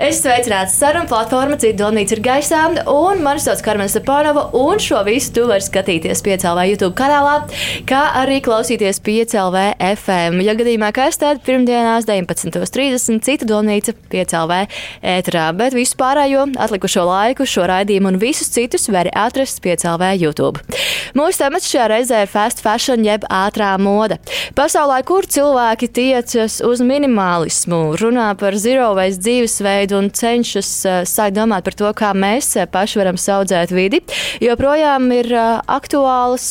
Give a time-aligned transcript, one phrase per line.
[0.00, 5.02] Es sveicināts sarunu platforma Cita domnīca ir gaisā, un mani sauc Karmena Stepanova, un šo
[5.04, 7.34] visu tu vari skatīties piecēlvē YouTube kanālā,
[7.84, 10.40] kā arī klausīties piecēlvē FM.
[10.46, 14.62] Ja gadījumā kas tad pirmdienās 19.30 Cita domnīca piecēlvē
[15.18, 20.64] ētrā, bet visu pārējo atlikušo laiku, šo raidījumu un visus citus var atrast piecēlvē YouTube.
[21.12, 24.16] Mūsu temats šajā reizē ir fast fashion jeb ātrā moda.
[24.56, 31.36] Pasaulē, kur cilvēki tiecas uz minimālismu, runā par zero waste dzīvesveidu, un cenšas uh, sākt
[31.38, 34.02] domāt par to, kā mēs uh, paši varam audzēt vidi,
[34.42, 36.50] joprojām ir uh, aktuāls.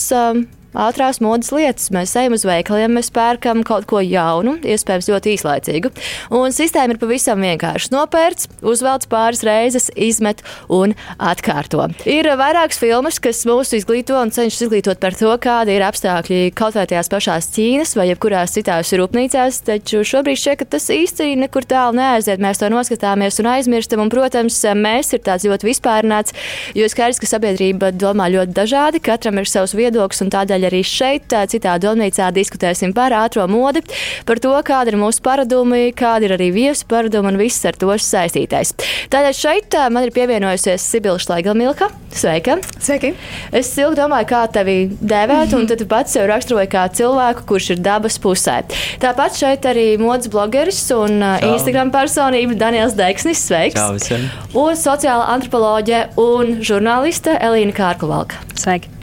[0.77, 1.87] Ātrās modes lietas.
[1.89, 5.89] Mēs ejam uz veikaliem, mēs pērkam kaut ko jaunu, iespējams, ļoti īslaicīgu.
[6.37, 7.89] Un sistēma ir pavisam vienkārša.
[7.95, 11.87] Nopērts, uzvelc pāris reizes, izmet un atkārto.
[12.05, 16.77] Ir vairākas filmas, kas mūs izglīto un cenšas izglītot par to, kādi ir apstākļi kaut
[16.77, 19.63] vai tajās pašās Ķīnas vai jebkurās citās rūpnīcās.
[19.65, 22.37] Taču šobrīd šķiet, ka tas īsti nekur tālu neaiziet.
[22.43, 24.05] Mēs to noskatāmies un aizmirstam.
[24.05, 26.37] Un, protams, mēs ir tāds ļoti vispārnāts,
[26.77, 31.31] jo skaidrs, ka sabiedrība domā ļoti dažādi, katram ir savs viedoklis un tādēļ arī šeit,
[31.51, 33.83] citā domnīcā, diskutēsim par ātrā modi,
[34.27, 37.93] par to, kāda ir mūsu paradumi, kāda ir arī viesu paradumi un viss ar to
[37.95, 38.73] saistītais.
[39.13, 41.89] Tādēļ šeit man ir pievienojusies Sibila Šlaigalmilka.
[42.15, 42.57] Sveika!
[42.81, 43.13] Sveiki!
[43.55, 47.71] Es ilgi domāju, kā tevi dēvēt, un tad tu pats sev raksturoji kā cilvēku, kurš
[47.75, 48.59] ir dabas pusē.
[49.01, 51.53] Tāpat šeit arī modes blogeris un Čau.
[51.53, 53.45] Instagram personība Daniels Deksnis.
[53.49, 53.77] Sveiks!
[53.77, 54.29] Čau visiem!
[54.57, 58.41] Un sociāla antropoloģe un žurnāliste Elīna Kārkluvalka.
[58.57, 58.98] Sveiki!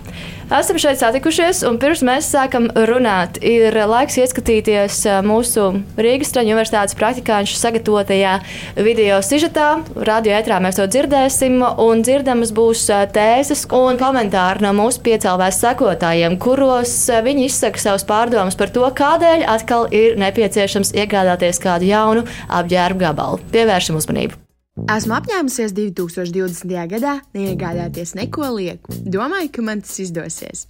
[0.46, 5.64] Esam šeit satikušies, un pirms mēs sākam runāt, ir laiks ieskatīties mūsu
[5.98, 8.36] Rīgas Traņu universitātes praktikanšu sagatavotajā
[8.78, 9.66] video sižetā.
[10.06, 12.86] Radio ētrā mēs to dzirdēsim, un dzirdamas būs
[13.16, 16.94] tēzes un komentāri no mūsu piecēlvēs sekotājiem, kuros
[17.26, 23.42] viņi izsaka savus pārdomas par to, kādēļ atkal ir nepieciešams iegādāties kādu jaunu apģērbu gabalu.
[23.50, 24.45] Pievēršam uzmanību!
[24.76, 26.72] Esmu apņēmusies 2020.
[26.90, 28.92] gadā neiegādāties neko lieku.
[29.08, 30.66] Domāju, ka man tas izdosies.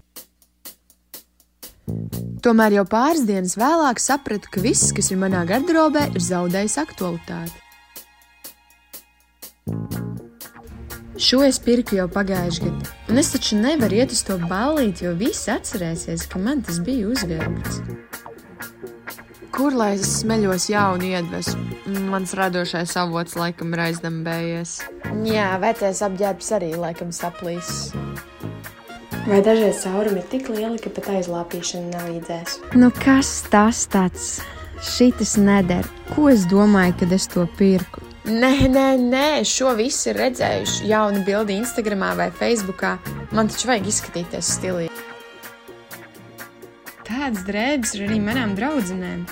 [2.46, 7.58] Tomēr jau pāris dienas vēlāk sapratu, ka viss, kas ir manā garderobē, ir zaudējis aktualitāti.
[11.26, 15.16] Šo es pirku jau pagājušajā gadā, un es taču nevaru iet uz to ballīti, jo
[15.18, 17.82] visi atcerēsies, ka man tas bija uzvilkts.
[19.56, 21.78] Kur lai es smeļos jaunu iedvesmu?
[22.12, 24.72] Mans radošais avots laikam ir aizdambējies.
[25.24, 27.70] Jā, vecais apģērbs arī laikam saplīs.
[29.24, 32.58] Vai dažreiz caurumi ir tik lieli, ka pat aizlāpīšana nelīdzēs?
[32.76, 34.26] Nu kas tas tāds?
[34.84, 35.88] Šitas neder.
[36.10, 38.04] Ko es domāju, kad es to pirku?
[38.28, 40.84] Nē, nē, nē, šo visi ir redzējuši.
[40.92, 42.84] Jaunu bildi Instagram vai Facebook.
[43.32, 45.04] Man taču vajag izskatīties stilīgi.
[47.08, 49.24] Tādas drēbes ir arī manām draudzenēm.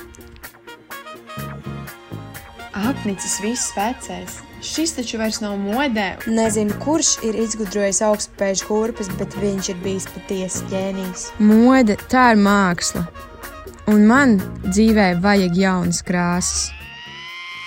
[2.75, 4.41] Apnicis viss vecais.
[4.65, 6.07] Šis taču vairs nav modē.
[6.27, 11.29] Nezinu, kurš ir izgudrojis augstspēļu kurpes, bet viņš ir bijis patiesi ģēnijs.
[11.39, 13.05] Mode tā ir māksla.
[13.93, 16.73] Un man dzīvē vajag jaunas krāsas.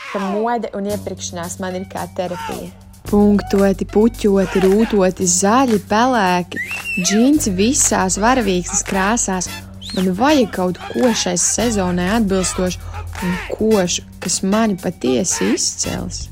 [0.09, 2.67] Ka mode un iepirkšanās man ir kā terapija.
[3.07, 6.59] Punktoti, puķoti, rūtoti, zaļi, pelēki,
[6.99, 9.47] džinsi visās varavīksnes krāsās.
[9.95, 16.27] Man vajag kaut ko šai sezonai atbilstošu un košu, kas mani patiesi izcels.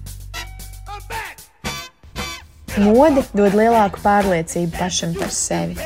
[2.75, 5.77] Mode dod lielāku pārliecību pašam par sevi.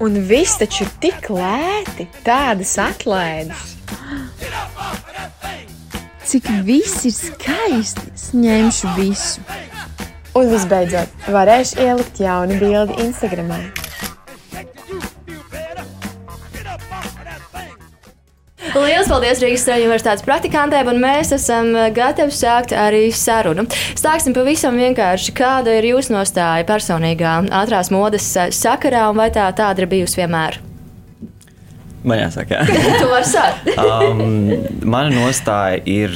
[0.00, 3.74] Un viss taču ir tik lēti, tādas atlaides.
[6.30, 9.42] Cik viss ir skaisti, es ņemšu visu.
[10.38, 13.50] Un visbeidzot, varēšu ielikt jaunu bildi Instagram.
[18.70, 23.64] Lielas paldies Rīgas Strāņu universitātes praktikantēm, un mēs esam gatavi sākt arī sarunu.
[23.98, 27.32] Sāksim pavisam vienkārši, kāda ir jūsu nostāja personīgā
[27.62, 30.60] ātrās modes sakarā, un vai tā tāda ir bijusi vienmēr?
[32.06, 32.84] Man jāsaka, jā.
[33.02, 33.72] tu vari sākt.
[33.82, 34.22] um,
[34.86, 36.14] mana nostāja ir,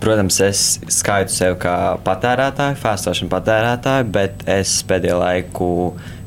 [0.00, 0.64] protams, es
[0.94, 1.76] skaitu sevi kā
[2.06, 5.72] patērētāju, fāstošanu patērētāju, bet es pēdējo laiku,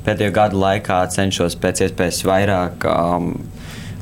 [0.03, 3.37] pēdējo gadu laikā cenšos pēc iespējas vairāk um,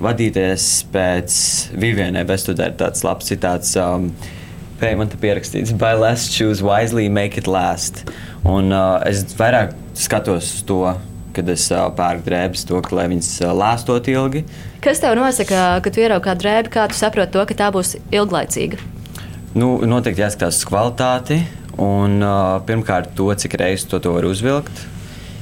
[0.03, 1.39] vadīties pēc
[1.81, 2.71] Vivienē Bestudē.
[2.79, 3.75] Tāds labs citāts.
[3.79, 4.11] Um,
[4.81, 7.99] Pēc man te pierakstīts, by less choose wisely, make it last.
[8.41, 10.79] Un uh, es vairāk skatos uz to,
[11.35, 14.41] kad es uh, pērku drēbes, to, ka, lai viņas uh, lāstot ilgi.
[14.81, 17.93] Kas tev nosaka, kad tu ieraugi kādu drēbi, kā tu saproti to, ka tā būs
[18.09, 18.81] ilglaicīga?
[19.53, 21.43] Nu, noteikti jāskatās uz kvalitāti
[21.77, 24.81] un uh, pirmkārt to, cik reizes to, to var uzvilkt.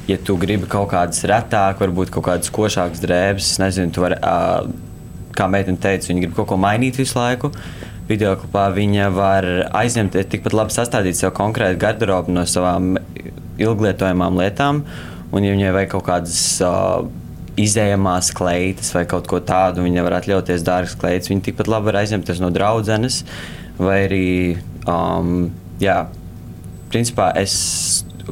[0.10, 4.18] Ja tu gribi kaut kādas retāk, varbūt kaut kādas košākas drēbes, es nezinu, tu vari,
[5.38, 7.52] kā meitene teica, viņa grib kaut ko mainīt visu laiku.
[8.10, 9.46] Videoklipā viņa var
[9.78, 12.96] aizņemt tikpat labi sastādīt sev konkrētu garderobu no savām
[13.62, 14.82] ilglietojamām lietām.
[15.30, 17.06] Un, ja viņai vajag kaut kādas uh,
[17.60, 21.30] izējamās kleitas vai kaut ko tādu, viņa var atļauties dārgas kleitas.
[21.30, 23.22] Viņa tikpat labi var aizņemties no draudzenes,
[23.78, 24.30] vai arī,
[24.90, 25.52] um,
[25.84, 26.00] jā,
[26.90, 27.60] principā es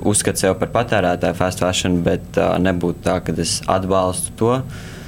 [0.05, 4.53] uzskatu sevi par patērētāju fast fashion, bet uh, nebūtu tā, ka es atbalstu to.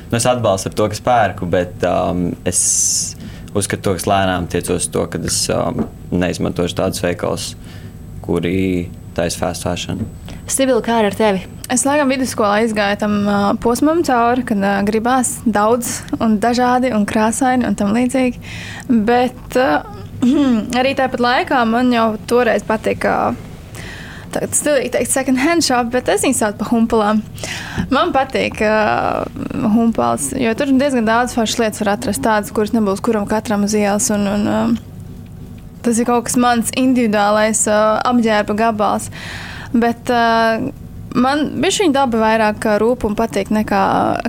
[0.10, 2.62] Nu, es atbalstu to, kas pērku, bet um, es
[3.54, 7.52] uzskatu to, kas lēnām tiecos to, ka es um, neizmantošu tādus veikalus,
[8.26, 10.02] kuri taisa fast fashion.
[10.50, 11.44] Sibila, kā ar tevi?
[11.70, 17.06] Es laikam vidusskolā aizgāju tam uh, posmam cauri, kad uh, gribās daudz un dažādi un
[17.10, 18.42] krāsaini un tam līdzīgi.
[19.06, 19.86] Bet uh,
[20.80, 23.20] arī tāpat laikā man jau toreiz patika.
[23.30, 23.46] Uh,
[24.34, 27.22] tagad stilīgi teikt, second hand shop, bet es viņu saucu par humpalām.
[27.94, 29.24] Man patīk uh,
[29.76, 33.76] humpals, jo tur diezgan daudz foršas lietas var atrast, tādas, kuras nebūs kuram katram uz
[33.78, 34.10] ielas.
[34.16, 39.10] Un, un, uh, tas ir kaut kas mans individuālais uh, apģērba gabals.
[39.74, 40.70] Bet, uh,
[41.18, 43.82] Man bija šī daba vairāk rūp un patīk, nekā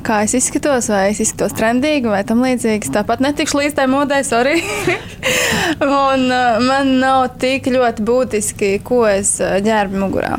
[0.06, 2.92] kā es izskatos, vai es izskatos trendīgi vai tam līdzīgs.
[2.94, 4.62] Tāpat netikšu līdz tai modē, sorry.
[5.84, 10.38] un uh, man nav tik ļoti būtiski, ko es ģērbu mugurā.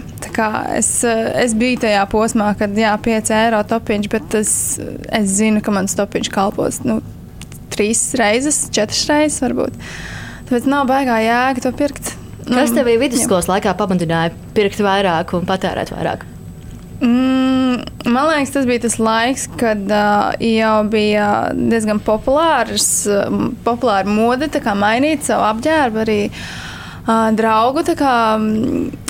[0.73, 4.53] Es, es biju tajā posmā, kad jā, 5 eiro topiņš, bet es,
[5.11, 7.01] es zinu, ka mans topiņš kalpos nu,
[7.75, 9.77] trīs reizes, četras reizes varbūt.
[10.47, 12.15] Tāpēc nav baigā jēga to pirkt.
[12.51, 16.25] Kas tev bija vidusskolas laikā pamudināja pirkt vairāk un patērēt vairāk?
[17.01, 17.79] Mm,
[18.13, 24.51] man liekas, tas bija tas laiks, kad uh, jau bija diezgan populārs, uh, populāra mode
[24.77, 26.03] mainīt savu apģērbu.
[26.03, 26.43] Arī uh,
[27.07, 28.37] draugu kā,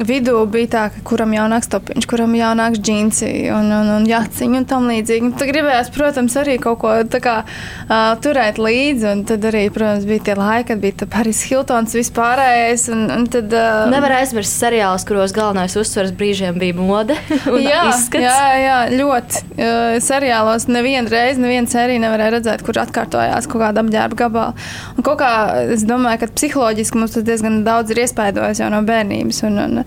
[0.07, 4.67] vidū bija tā, ka kuram jaunāks topiņš, kuram jaunāks džinsi un, un, un jāciņa un
[4.69, 5.33] tam līdzīgi.
[5.39, 6.93] Tad gribējās, protams, arī kaut ko
[7.23, 9.07] kā, uh, turēt līdzi.
[9.11, 12.87] Un tad arī, protams, bija tie laiki, kad bija Paris Hiltons vispārējais.
[12.95, 17.17] Un, un tad, uh, Nevar aizmirst seriālus, kuros galvenais uzsvars brīžiem bija mode
[17.67, 18.23] jā, izskats.
[18.23, 19.43] Jā, jā, ļoti.
[19.51, 24.55] Uh, seriālos nevienu reizi, nevienu sēriju nevarēja redzēt, kur atkārtojās kaut kāda apģērba gabala.
[24.95, 25.31] Un kaut kā
[25.75, 29.43] es domāju, ka psiholoģiski mums tas diezgan daudz daudz ir iespaidojis jau no bērnības.
[29.49, 29.81] Un, un,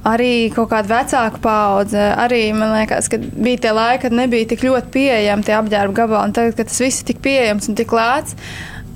[0.00, 4.62] Arī kaut kāda vecāka paudze, arī man liekas, ka bija tie laiki, kad nebija tik
[4.64, 6.32] ļoti pieejami tie apģērba gabali.
[6.38, 8.32] Tagad, kad tas viss ir tik pieejams un tik lēts,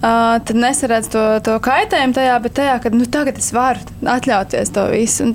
[0.04, 3.80] Uh, tad nesaredz to, to kaitējumu tajā, bet tajā, ka nu, tagad es varu
[4.12, 5.30] atļauties to visu.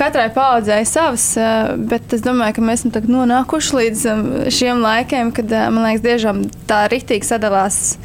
[0.00, 4.22] Katrai paudzei savs, uh, bet es domāju, ka mēs esam nonākuši līdz um,
[4.54, 6.40] šiem laikiem, kad uh, man liekas, diešām
[6.70, 7.98] tā rīktīgi sadalās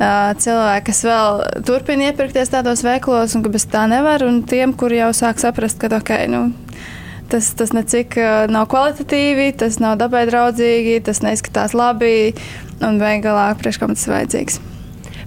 [0.00, 5.02] cilvēki, kas vēl turpina iepirkties tādos veikalos, un ka bez tā nevar, un tiem, kuri
[5.02, 6.46] jau sāk saprast, ka okay, nu,
[7.28, 8.16] tas, tas necik
[8.50, 12.32] nav kvalitatīvi, tas nav dabai draudzīgi, tas neizskatās labi,
[12.80, 14.60] un beigās priekš kam tas ir vajadzīgs.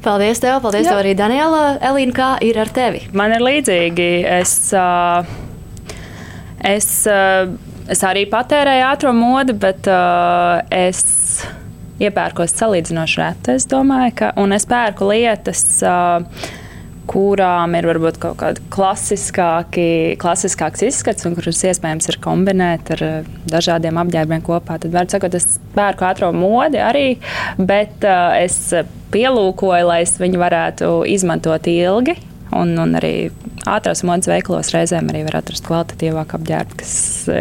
[0.04, 0.58] Paldies, tev!
[0.60, 0.92] Paldies, Jā.
[0.92, 1.62] tev arī, Daniela.
[1.80, 3.06] Elīna, kā ir ar tevi?
[3.16, 4.08] Man ir līdzīgi.
[4.28, 5.24] Es, uh,
[6.60, 7.48] es, uh,
[7.88, 11.46] es arī patērēju ātrā modi, bet uh, es
[12.02, 13.56] iepērkos salīdzinoši reti.
[13.58, 15.66] Es domāju, ka es pērku lietas.
[15.86, 16.52] Uh,
[17.10, 18.62] kurām ir varbūt kaut kāda
[20.22, 23.04] klasiskāks izskats, un kurus iespējams ir kombinēt ar
[23.52, 24.80] dažādiem apģērbiem kopā.
[24.80, 27.08] Tad, var sakot, es pērku ātrā modi arī,
[27.60, 28.56] bet uh, es
[29.14, 32.16] pielūkoju, lai es viņu varētu izmantot ilgi.
[32.60, 33.32] Un, un arī
[33.70, 36.94] ātrās modes veikalos reizēm arī var atrast kvalitatīvāku apģērbu, kas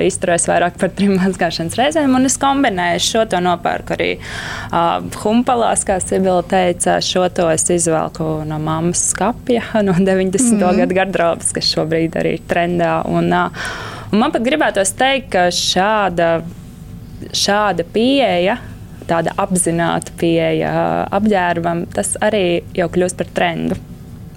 [0.06, 2.16] izturēs vairāk par trim mazgāšanas reizēm.
[2.18, 6.98] Un es kombinēju šo to nopērku arī uh, humpalās, kā Sibila teica.
[7.04, 10.42] Šo to es izvelku no mammas skapja, no 90.
[10.42, 10.82] Mm -hmm.
[10.82, 13.02] gadu gardrobas, kas šobrīd arī ir trendā.
[13.06, 13.50] Un, uh,
[14.12, 16.42] un man pat gribētos teikt, ka šāda,
[17.32, 18.58] šāda pieeja
[19.08, 20.72] tāda apzināta pieeja
[21.10, 23.91] apģērbam, tas arī jau kļūst par trendu.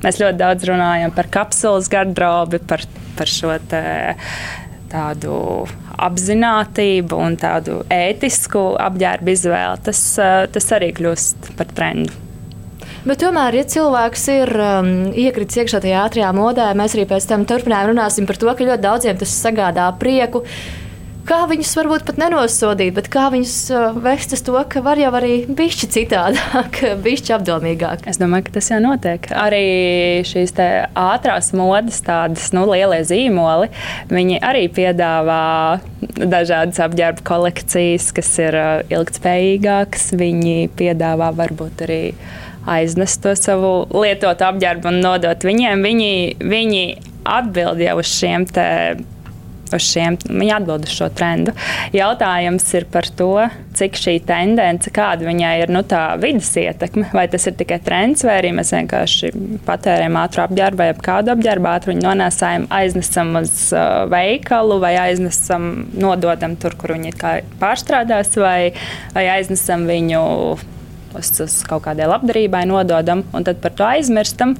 [0.06, 2.84] Mēs ļoti daudz runājam par kapsulas garderobi, par,
[3.18, 3.82] par šo te,
[4.92, 5.40] tādu
[6.06, 9.82] apziņotību un tādu ētisku apģērbu izvēli.
[9.88, 10.04] Tas,
[10.54, 12.22] tas arī kļūst par trendu.
[13.06, 17.44] Bet tomēr, ja cilvēks ir um, iekritis iekšā tajā ātrajā modē, mēs arī pēc tam
[17.50, 20.42] turpinājām runāsim par to, ka ļoti daudziem tas sagādā prieku.
[20.42, 20.85] Uh,
[21.25, 23.55] kā viņus varbūt pat nenosodīt, bet kā viņus
[24.03, 28.05] vest uz to, ka var jau arī bišķi citādāk, bišķi apdomīgāk.
[28.10, 29.29] Es domāju, ka tas jau notiek.
[29.36, 29.63] Arī
[30.27, 33.72] šīs ātrās modes, tādas nu, lielie zīmoli,
[34.12, 35.82] viņi arī piedāvā
[36.15, 38.60] dažādas apģērba kolekcijas, kas ir
[38.94, 40.12] ilgspējīgākas.
[40.15, 42.01] Viņi piedāvā varbūt arī
[42.70, 45.84] aiznest to savu lietotu apģērbu un nodot viņiem.
[45.86, 46.86] Viņi, viņi
[47.25, 48.48] atbild jau uz šiem
[49.74, 51.53] uz šiem, viņi atbild uz šo trendu.
[51.95, 53.31] Jautājums ir par to,
[53.75, 58.25] cik šī tendence, kāda viņai ir nu, tā vidas ietekme, vai tas ir tikai trends,
[58.27, 59.31] vai arī mēs vienkārši
[59.67, 65.69] patērējam ātru apģērbu vai kādu apģērbu, ātru viņu nonēsājam, aiznesam uz uh, veikalu vai aiznesam,
[65.98, 67.15] nododam tur, kur viņi
[67.62, 68.74] pārstrādās, vai,
[69.15, 70.24] vai aiznesam viņu
[71.15, 74.55] uz, uz kaut kādai labdarībai, nododam un tad par to aizmirstam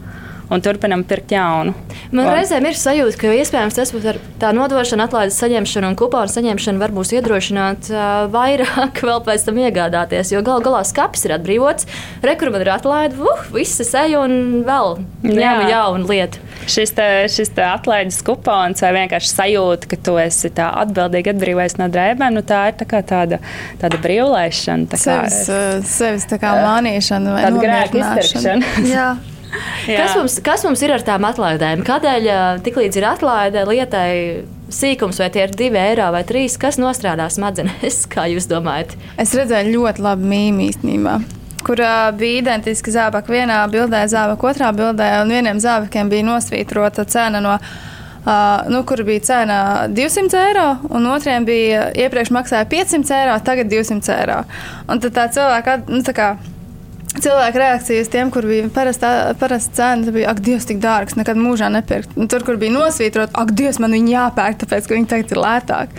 [0.50, 1.74] un turpinam pirkt jaunu.
[2.12, 2.32] Man un...
[2.36, 6.82] reizēm ir sajūta, ka iespējams tas būs ar tā nodošanu, atlaides saņemšanu un kuponu saņemšanu
[6.82, 11.90] var būs iedrošināt uh, vairāk vēl pēc tam iegādāties, jo gal galā skats ir atbrīvots,
[12.26, 16.42] rekur man ir atlaide, uh, viss es eju un vēl ņēmu jaunu lietu.
[16.70, 21.78] Šis, te, šis te atlaides kupons vai vienkārši sajūta, ka tu esi tā atbildīgi atbrīvojies
[21.82, 23.42] no drēbēm, nu tā ir tā tāda,
[23.82, 24.90] tāda brīvlaišana.
[24.90, 29.16] Tā sevis, kā, sevis tā kā mānīšana vai tāda grēka izdaršana.
[29.86, 31.84] Kas, mums, kas mums ir ar tām atlaidēm?
[31.86, 32.30] Kādēļ
[32.66, 34.12] tiklīdz ir atlaide lietai
[34.74, 38.96] sīkums, vai tie ir divi eiro vai trīs, kas nostrādā smadzenes, kā jūs domājat?
[39.22, 41.18] Es redzēju ļoti labu mīmīmu īstenībā.
[41.66, 47.08] Kur uh, bija identiski zābaki vienā bildē, zābaki otrā bildē, un vieniem zābakiem bija nosvītrota
[47.10, 47.60] cena no
[48.26, 49.58] Uh, nu, kur bija cena
[49.88, 54.40] 200 eiro, un otriem bija iepriekš maksāja 500 eiro, tagad 200 eiro.
[54.90, 56.32] Un tad tā cilvēka, nu, tā kā
[57.16, 61.70] Cilvēku reakcijas tiem, kur bija parasta, parasta cena, bija, ak, Dievs, tik dārgs, nekad mūžā
[61.72, 62.16] nepirkt.
[62.20, 65.42] Un tur, kur bija nosvītrot, ak, Dievs, man viņi jāpērk, tāpēc, ka viņi tagad ir
[65.46, 65.96] lētāk.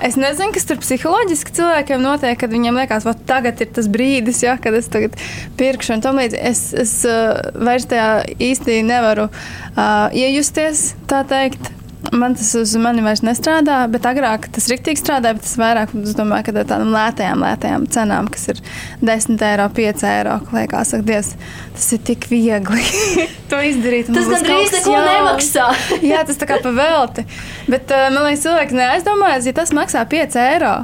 [0.00, 4.40] Es nezinu, kas tur psiholoģiski cilvēkiem notiek, kad viņiem liekas, ka tagad ir tas brīdis,
[4.46, 5.16] ja, kad es tagad
[5.60, 6.40] pirkšu līdzīgi.
[6.40, 8.08] Es, es uh, vairs tajā
[8.40, 11.79] īsti nevaru uh, iejusties, tā teikt.
[12.12, 15.36] Man tas uz mani vairs nestrādā, bet agrāk tas rīktīgi strādāja.
[15.42, 18.62] Tas vairāk, es domāju, ka tādām lētajām, lētajām cenām, kas ir
[19.04, 21.34] 10 eiro, 5 eiro, liekas, ak, Dievs,
[21.76, 22.86] tas ir tik viegli
[23.52, 24.08] to izdarīt.
[24.14, 25.66] Tas gandrīz neko jā, nemaksā.
[26.12, 27.26] jā, tas tā kā pavelti.
[27.68, 30.74] Bet uh, man liekas, cilvēki neaizdomājas, ja tas maksā 5 eiro.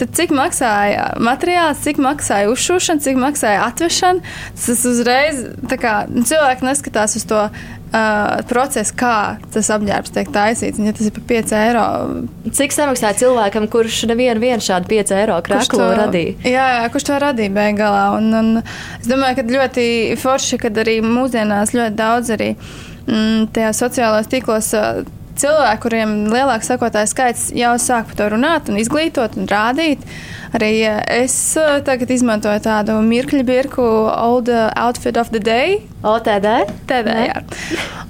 [0.00, 4.22] Tad cik maksāja materiāls, cik maksāja uzšūšana, cik maksāja atvešana?
[4.56, 5.42] Tas uzreiz
[5.82, 7.42] kā, cilvēki neskatās uz to
[7.90, 9.16] uh, procesu, kā
[9.54, 10.80] tas apģērbs tiek taisīts.
[10.82, 11.84] Ja tas ir par 5 eiro.
[12.56, 16.36] Cik samaksāja cilvēkam, kurš nevienu šādu 5 eiro krāklu radīja?
[16.46, 18.18] Jā, jā, kurš to radīja beigās.
[18.18, 19.86] Un, un es domāju, ka ļoti
[20.20, 24.74] forši, kad arī mūsdienās ļoti daudz arī mm, tajā sociālajos tīklos.
[24.76, 30.04] Uh, cilvēki, kuriem lielāks sekotāju skaits jau sāk par to runāt, un izglītot un rādīt.
[30.56, 30.72] Arī
[31.14, 36.48] es uh, tagad izmantoju tādu mirkļu birku, Old Outfit of the Day, OTD.
[36.88, 37.40] TD, jā.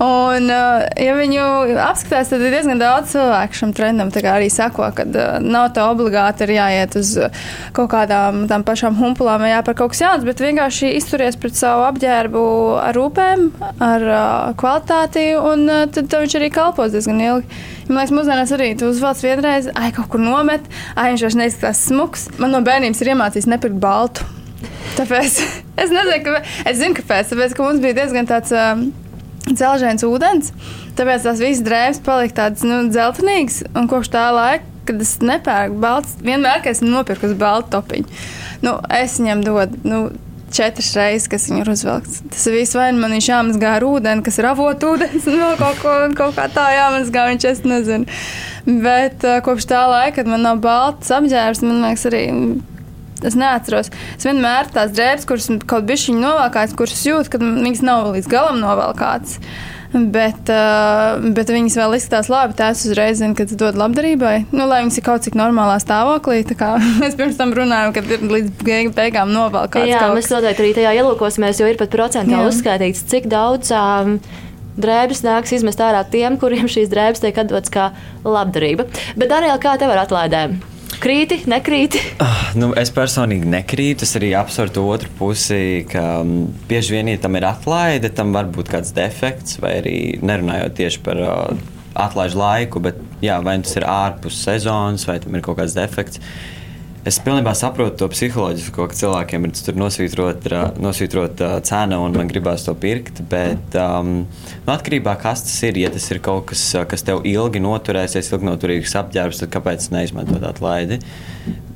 [0.01, 1.45] Un, ja viņu
[1.83, 4.13] apskatās, tad ir diezgan daudz cilvēku šim trendam.
[4.31, 5.05] Arī sako, ka
[5.43, 7.13] nav tā obligāti ir jāiet uz
[7.77, 11.85] kaut kādām tām pašām humpulām vai jāpēr kaut kas jauns, bet vienkārši izturies pret savu
[11.91, 12.45] apģērbu
[12.81, 13.47] ar rūpēm,
[13.85, 14.07] ar
[14.61, 17.61] kvalitāti, un tad viņš arī kalpos diezgan ilgi.
[17.89, 21.85] Man liekas, mūsdienās arī tu uzvelc vienreiz, ai, kaut kur nomet, ai, viņš vairs neizskatās
[21.91, 22.29] smuks.
[22.41, 24.27] Man no bērnības ir iemācījis nepirkt baltu.
[24.99, 25.39] Tāpēc
[25.83, 27.33] es nezinu, ka, es zinu, kāpēc.
[27.33, 28.89] Tāpēc, ka mums bija diezgan tāds um,
[29.51, 30.53] dzelžains ūdens.
[30.99, 33.63] Tāpēc tās visas drēbes palika tādas nu, dzeltenīgas.
[33.75, 38.21] Un kopš tā laika, kad es nepērku balts, vienmēr, kad es nopirku uz baltu topiņu,
[38.67, 39.81] nu, es viņam dodu.
[39.87, 40.01] Nu,
[40.51, 42.23] Četras reizes, kas viņu ir uzvilkts.
[42.35, 45.51] Tas viss vai nu man viņš jāmazgā ar ūdeni, kas ir avot ūdens, no nu,
[45.61, 48.19] kaut, ko, kaut kā tā jāmazgā, viņš es nezinu.
[48.67, 52.25] Bet uh, kopš tā laika, kad man nav balts apģērbs, man liekas, arī
[53.21, 53.91] Es neatceros.
[54.17, 58.63] Es vienmēr tās drēbes, kuras kaut bišķiņi novalkāts, kuras jūtu, ka viņas nav līdz galam
[58.63, 59.37] novalkātas.
[59.91, 62.55] Bet, uh, bet viņas vēl izskatās labi.
[62.59, 64.35] Tās uzreiz zina, ka tas dod labdarībai.
[64.55, 66.45] Nu, lai viņas ir kaut cik normālā stāvoklī.
[67.03, 69.91] Mēs pirms tam runājām, ka ir līdz beigām novalkāts.
[69.91, 73.75] Jā, mēs noteikti arī tajā ielūkosimies, jo ir pat procentuāli uzskaitīts, cik daudz.
[73.75, 74.19] Um,
[74.81, 77.91] drēbes nāks izmest ārā tiem, kuriem šīs drēbes tiek atdotas kā
[78.25, 78.87] labdarība.
[79.17, 80.61] Bet, Daniela, kā tev ar atlaidēm?
[81.01, 82.01] Krīti, nekrīti?
[82.21, 84.05] Uh, nu, es personīgi nekrītu.
[84.05, 88.35] Es arī apsveru to otru pusi, ka um, bieži vien, ja tam ir atlaide, tam
[88.37, 91.63] var būt kāds defekts, vai arī nerunājot tieši par uh,
[92.05, 96.21] atlaižu laiku, bet jā, vai tas ir ārpus sezonas, vai tam ir kaut kāds defekts.
[97.01, 100.45] Es pilnībā saprotu to psiholoģisko, ka cilvēkiem ir tur nosvītrot,
[100.85, 103.23] nosvītrot uh, cena un man gribās to pirkt.
[103.31, 107.07] Bet um, nu, atkarībā no tā, kas tas ir, ja tas ir kaut kas, kas
[107.09, 111.01] tev ilgi noturēsies, ilgi noturīgs apģērbs, tad kāpēc neizmantot atlaidi?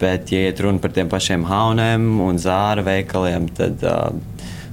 [0.03, 4.13] Bet, ja iet runa par tiem pašiem hauniem un zāra veikaliem, tad uh,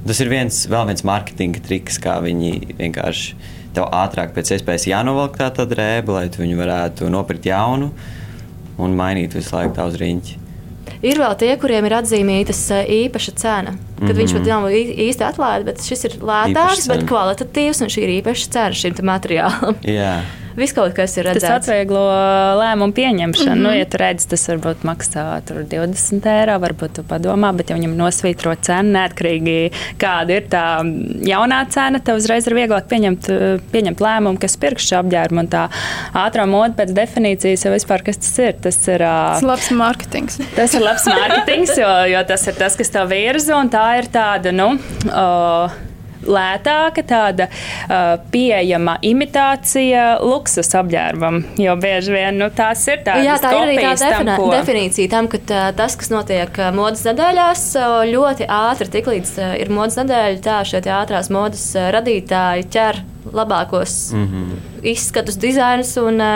[0.04, 3.40] tas ir viens, vēl viens mārketinga triks, kā viņi vienkārši
[3.72, 7.94] tev ātrāk pēc iespējas jānovelk tā drēbe, lai tu viņu varētu nopirkt jaunu
[8.84, 10.41] un mainīt visu laiku tā uz riņķi.
[11.02, 13.74] Ir vēl tie, kuriem ir atzīmētas e, īpaša cena.
[13.74, 14.20] Kad mm -hmm.
[14.20, 18.54] viņš pat nav īsti atklāts, bet šis ir lētāks, bet kvalitatīvs, un šī ir īpaša
[18.56, 19.76] cena šim materiālam.
[19.86, 20.22] Jā.
[20.56, 21.68] Viss kaut kas ir Tas redzēts.
[21.70, 22.02] atvieglo
[22.62, 23.46] lēmumu pieņemšanu.
[23.46, 23.60] Mm Mhm.
[23.60, 23.72] -hmm.
[23.72, 27.76] nu, ja tu redzi, tas varbūt maksā tur 20 eiro, varbūt tu padomā, bet ja
[27.76, 30.64] viņam nosvītro cenu, neatkarīgi kāda ir tā
[31.28, 35.40] jaunā cena, tev uzreiz ir vieglāk pieņemt, eh, pieņemt lēmumu, kas pirks šo apģērbu.
[35.40, 35.70] Un tā
[36.14, 38.54] ātrā moda pēc definīcijas jau vispār kas tas ir.
[38.62, 40.40] Tas ir, ā, Tas ir labs mārketings.
[40.56, 44.06] Tas ir labs mārketings, jo, jo tas ir tas, kas tev virza, un tā ir
[44.12, 44.78] tāda, nu,
[45.14, 45.70] o,
[46.26, 51.42] lētāka, tāda uh, pieejama imitācija luksus apģērbam.
[51.62, 54.50] Jo bieži vien nu, tās ir tādas Jā, tā ir arī tā kopijas tam, ko-
[54.56, 57.66] definīcija tam, ka tā, tas, kas notiek modes nedēļās,
[58.12, 63.04] ļoti ātri, tiklīdz ir modes nedēļa, tā šie ātrās modes radītāji ķer
[63.36, 64.28] labākos mm.
[64.28, 64.60] -hmm.
[64.92, 66.32] izskatus, dizainus un ā,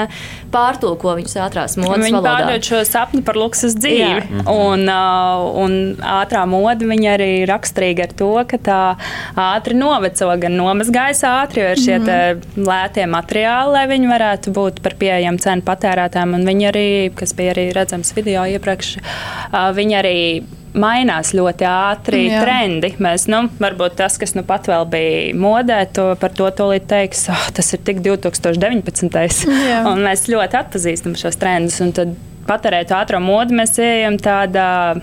[0.52, 2.32] pārtulko viņus ātrās modes Viņi valodā.
[2.32, 4.22] pārdod šo sapni par luksus dzīvi.
[4.24, 4.46] Jā.
[4.52, 8.82] Un, uh, un ātrā moda viņa arī ir raksturīga ar to, ka tā
[9.36, 12.68] ātri noveco, gan nomazgājas ātri, jo ir šie mm.
[12.70, 16.38] lētie materiāli, lai viņi varētu būt par pieejamu cenu patērētājiem.
[16.40, 20.20] Un viņi arī, kas bija arī redzams video iepriekš, uh, viņi arī
[20.76, 22.44] mainās ļoti ātri Jā.
[22.44, 22.92] trendi.
[23.02, 27.26] Mēs, nu, varbūt tas, kas nu pat vēl bija modē, to par to tūlīt teiks,
[27.34, 29.50] oh, tas ir tik 2019.
[29.72, 29.82] Jā.
[29.90, 31.82] Un mēs ļoti atpazīstam šos trendus.
[31.84, 32.16] un tad
[32.46, 34.94] Patērēt ātrā modu mēs ejam tādā,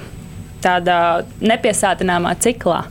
[0.62, 0.98] tādā
[1.42, 2.84] nepiesātināmā ciklā,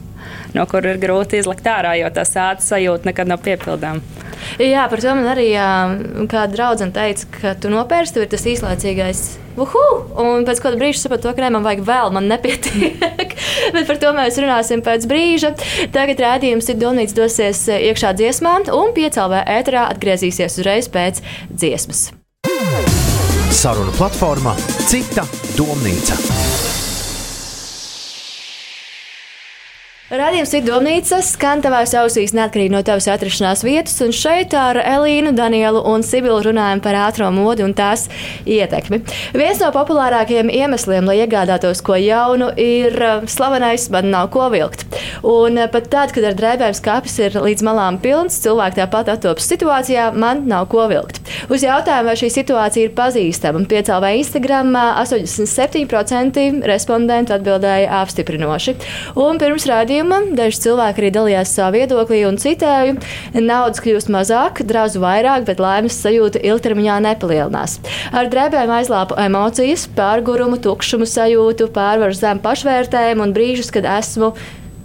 [0.58, 4.02] no kur ir grūti izlikt ārā, jo tā sāta sajūta nekad nav piepildāma.
[4.62, 5.52] Jā, par to man arī
[6.32, 9.24] kāda draudzene teica, ka tu nopērci, tur ir tas īslaicīgais.
[9.60, 9.84] Uhu!
[10.22, 13.36] Un pēc kāda brīža sapratu, to, ka nē, man vajag vēl, man nepietiek.
[13.76, 15.54] Bet par to mēs runāsim pēc brīža.
[15.94, 22.10] Tagad rādījums ir Donīts dosies iekšā dziesmā, un piecēlvē ēterā atgriezīsies uzreiz pēc dziesmas.
[23.52, 24.56] Saruna platformā
[24.88, 25.28] Cita
[25.60, 26.51] domnīca.
[30.12, 35.32] Radījums ir domnīca, skan tavās ausīs neatkarīgi no tavas atrašanās vietas, un šeit ar Elīnu,
[35.38, 38.10] Danielu un Sibilu runājam par ātrā modi un tās
[38.44, 39.00] ietekmi.
[39.40, 44.84] Viens no populārākajiem iemesliem, lai iegādātos ko jaunu, ir uh, slavenais man nav ko vilkt.
[45.24, 49.48] Un uh, pat tad, kad ar drēbēm skāpis ir līdz malām pilns, cilvēki tāpat attopas
[49.48, 51.24] situācijā, man nav ko vilkt.
[51.48, 58.76] Uz jautājumu, vai šī situācija ir pazīstama, piecēlā Instagram 87% respondentu atbildēja apstiprinoši.
[59.16, 62.98] Un pirms rādījuma daži cilvēki arī dalījās savā viedoklī un citēju,
[63.38, 67.80] naudas kļūst mazāk, draudz vairāk, bet laimes sajūta ilgtermiņā nepalielinās.
[68.12, 74.34] Ar drēbēm aizlāpu emocijas, pārgurumu, tukšumu sajūtu, pārvaru zem pašvērtējumu un brīžus, kad esmu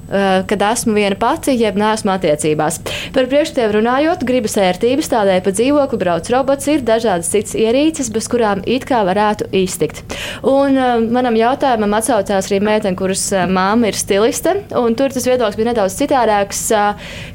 [0.09, 2.79] kad esmu viena pati, jeb neesmu attiecībās.
[3.15, 8.29] Par priekšstiem runājot, gribas ērtības, tādēļ pa dzīvokli brauc robots, ir dažādas citas ierīces, bez
[8.31, 10.03] kurām it kā varētu iztikt.
[10.47, 15.27] Un uh, manam jautājumam atsaucās arī meitene, kuras uh, māma ir stiliste, un tur tas
[15.27, 16.63] viedoklis bija nedaudz citādāks.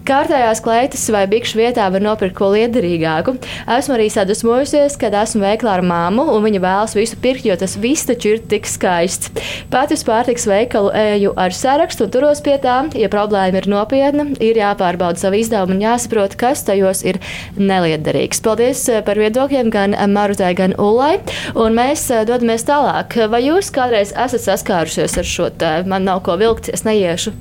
[0.07, 3.35] Kārtējās kleitas vai bikšu vietā var nopirkt ko liederīgāku.
[3.77, 7.77] Esmu arī sadusmojusies, kad esmu veiklā ar māmu, un viņa vēlas visu pirkt, jo tas
[7.81, 9.31] viss taču ir tik skaists.
[9.71, 14.27] Pati uz pārtiks veikalu eju ar sarakstu un turos pie tā, ja problēma ir nopietna,
[14.43, 17.21] ir jāpārbauda savu izdevumu un jāsaprot, kas tajos ir
[17.57, 18.43] neliederīgs.
[18.45, 21.17] Paldies eh, par viedokļiem gan Marutai, gan Ulai,
[21.55, 23.17] un mēs eh, dodamies tālāk.
[23.31, 27.35] Vai jūs kādreiz esat saskārušies ar šo te, man nav ko vilkt, es neiešu?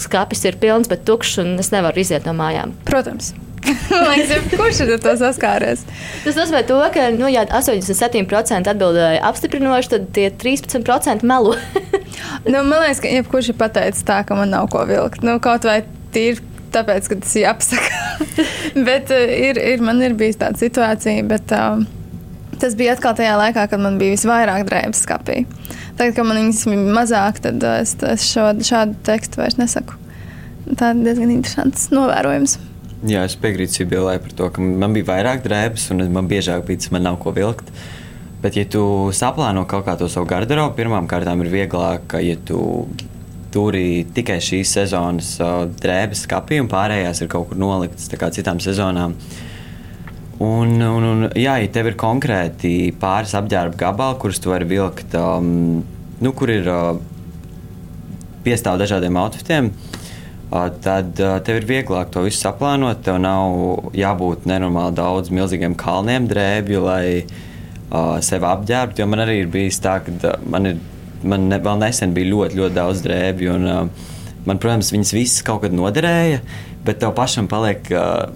[0.00, 2.76] Skapis ir pilns, bet tukšs, un es nevaru iziet no mājām.
[2.86, 3.34] Protams.
[4.56, 5.82] Kurš ir ar to saskāries?
[6.24, 11.56] Tas nozīmē, to, ka, nu, ja 87% atbildēja apstiprinoši, tad tie 13% melo.
[12.50, 15.24] nu, man liekas, ka jebkurš ir pateicis tā, ka man nav ko vilkt.
[15.26, 15.82] Nu, kaut vai
[16.14, 16.40] tīri
[16.74, 18.26] tāpēc, ka tas ir jāpasaka.
[18.88, 21.82] bet uh, ir, ir, man ir bijusi tāda situācija, bet uh,
[22.60, 25.42] tas bija atkal tajā laikā, kad man bija visvairāk drēbes skapī.
[25.98, 29.98] Tagad, kad man viņas bija mazāk, tad es, es šo, šādu tekstu vairs nesaku.
[30.70, 32.58] Tā ir diezgan interesants novērojums.
[33.08, 36.82] Jā, es piekrītu Sibīlai par to, ka man bija vairāk drēbes, un man biežāk bija
[36.82, 37.70] tas, man nav ko vilkt.
[38.42, 38.82] Bet, ja tu
[39.16, 42.60] saplāno kaut kā to savu garderobu, pirmām kārtām ir vieglāk, ka, ja tu
[43.52, 49.16] turi tikai šīs sezonas uh, drēbes skapī, un pārējās ir kaut kur noliktas citām sezonām.
[50.40, 55.16] Un, un, un, jā, ja tev ir konkrēti pāris apģērba gabali, kurus tu vari vilkt,
[55.16, 55.80] um,
[56.20, 57.00] nu, kur ir uh,
[58.44, 59.99] piestāv dažādiem outfitiem, uh,
[60.50, 61.14] tad
[61.46, 63.04] tev ir vieglāk to visu saplānot.
[63.06, 69.02] Tev nav jābūt nenormāli daudz milzīgiem kalniem drēbju, lai uh, sevi apģērbtu.
[69.02, 70.80] Jo man arī ir bijis tā, ka man, ir,
[71.22, 73.58] man ne, vēl nesen bija ļoti, ļoti daudz drēbju.
[73.60, 74.08] Un, uh,
[74.48, 76.42] man, protams, viņas visas kaut kad noderēja.
[76.80, 77.90] Bet tev pašam paliek,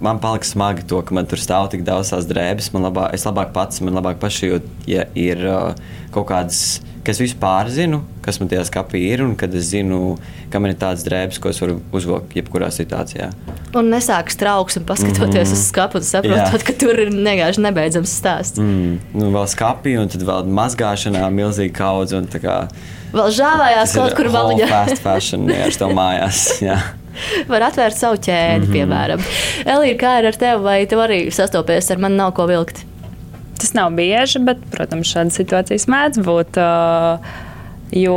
[0.04, 2.74] man paliek smagi to, ka man tur stāv tik daudz tās drēbes.
[2.74, 5.40] Man labāk, es labāk pats, man labāk pašajūt, ja ir
[6.12, 6.58] kaut kādas,
[7.04, 10.18] kas visu pārzinu, kas man tajā skapī ir, un kad es zinu,
[10.52, 13.30] ka man ir tādas drēbes, ko es varu uzvilkt jebkurā situācijā.
[13.80, 15.56] Un nesāks trauks un paskatoties mm.
[15.56, 16.66] uz skatu un saprotot, Jā.
[16.68, 18.60] ka tur ir vienkārši nebeidzams stāsts.
[18.60, 19.00] Mm.
[19.16, 22.12] Nu, vēl skati, un tad vēl mazgāšanā milzīgi kaudz.
[23.14, 24.68] Vēl žāvājās kaut kur valiņā.
[24.70, 26.44] Fast fashion, ar to mājās.
[26.64, 26.81] Jā.
[27.46, 28.74] Var atvērt savu ķēdi, mm -hmm.
[28.74, 29.24] piemēram.
[29.77, 32.83] Elīna, kā ir ar tevi, vai tu arī sastopies ar mani nav ko vilkt?
[33.61, 36.59] Tas nav bieži, bet, protams, šādas situācijas mēdz būt.
[36.59, 37.42] Uh,
[37.94, 38.16] Jo,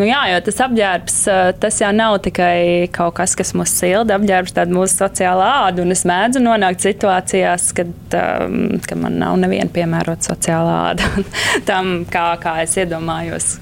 [0.00, 1.16] nu jā, jo tas apģērbs,
[1.62, 4.16] tas jau nav tikai kaut kas, kas mūs silda.
[4.18, 9.36] Apģērbs ir mūsu sociālā āda, un es mēdzu nonākt situācijās, kad, um, kad man nav
[9.44, 11.10] neviena piemērota sociālā āda
[11.68, 13.52] tam, kā, kā es iedomājos.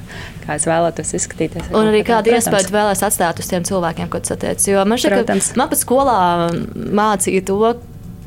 [0.45, 1.71] Kā es vēlētos izskatīties.
[1.77, 4.65] Un arī kādu iespēju vēlēs atstāt uz tiem cilvēkiem, ko satiec.
[4.71, 6.19] Jo man šķiet, ka man pat skolā
[6.75, 7.61] mācīja to,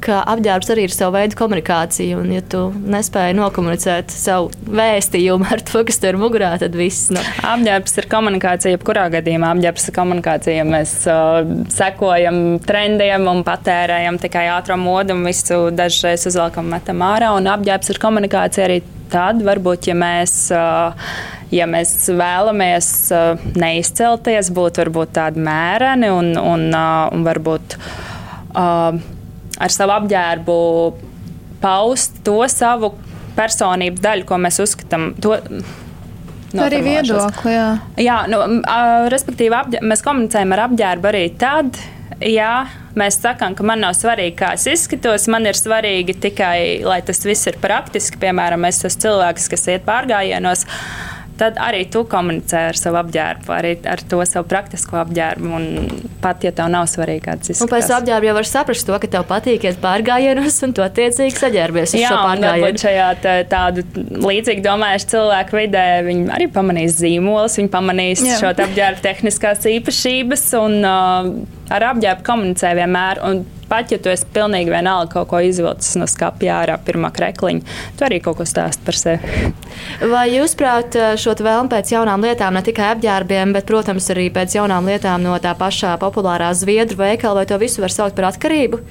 [0.04, 2.18] ka apģērbs arī ir sava veida komunikācija.
[2.20, 7.10] Un, ja tu nespēji nokomunicēt savu vēstījumu ar to, kas tur ir mugurā, tad viss.
[7.14, 7.24] Nu.
[7.54, 9.54] Apģērbs ir komunikācija, jebkurā gadījumā.
[9.56, 11.40] Apģērbs ir komunikācija, ja mēs uh,
[11.74, 17.34] sekojam trendiem un patērējam tikai ātrā modu un visu dažreiz uzvelkam metam ārā.
[17.38, 18.82] Un apģērbs ir komunikācija arī
[19.14, 20.36] tad, varbūt, ja mēs.
[20.54, 21.14] Uh,
[21.54, 27.78] ja mēs vēlamies uh, neizcelties, būt varbūt tādi mēreni un, un, uh, un varbūt
[28.54, 30.58] ar savu apģērbu
[31.62, 32.92] paust to savu
[33.38, 35.14] personības daļu, ko mēs uzskatām.
[35.24, 35.38] To,
[36.54, 37.50] No, arī viedokli.
[37.50, 38.44] Jā, jā nu,
[39.10, 41.80] respektīvi, apģēr, mēs komunicējam ar apģērbu arī tad,
[42.22, 42.68] ja
[43.00, 45.28] mēs sakām, ka man nav svarīgi, kā es izskatos.
[45.32, 48.22] Man ir svarīgi tikai, lai tas viss ir praktiski.
[48.22, 50.68] Piemēram, es esmu cilvēks, kas iet pārgājienos.
[51.38, 55.62] Tad arī tu komunicē ar savu apģērbu, arī ar to savu praktisko apģērbu.
[56.22, 57.64] Pat ja tev nav svarīgi, kāds izskatās.
[57.66, 61.36] Un pēc apģērba jau var saprast to, ka tev patīk iet pārgājienos un to attiecīgi
[61.40, 62.84] saģērbies Jā, šo pārgājienu.
[62.84, 63.86] šajā tā, tādu
[64.24, 68.38] līdzīgi domājuši cilvēku vidē, viņi arī pamanīs zīmolus, viņi pamanīs Jā.
[68.40, 71.34] šo apģērbu tehniskās īpašības un uh,
[71.74, 73.24] ar apģērbu komunicē vienmēr.
[73.26, 77.78] Un pat ja tu esi pilnīgi vienalga kaut ko izvilcis no skapja ārā, pirmā krekliņa,
[77.98, 79.54] tu arī kaut ko stāst par sevi.
[80.14, 84.58] Vai jūs, prāt, šo vēlmu pēc jaunām lietām, ne tikai apģērbiem, bet, protams, arī pēc
[84.60, 88.82] jaunām lietām no tā pašā populārā zviedru veikala, vai to visu var saukt par atkarību?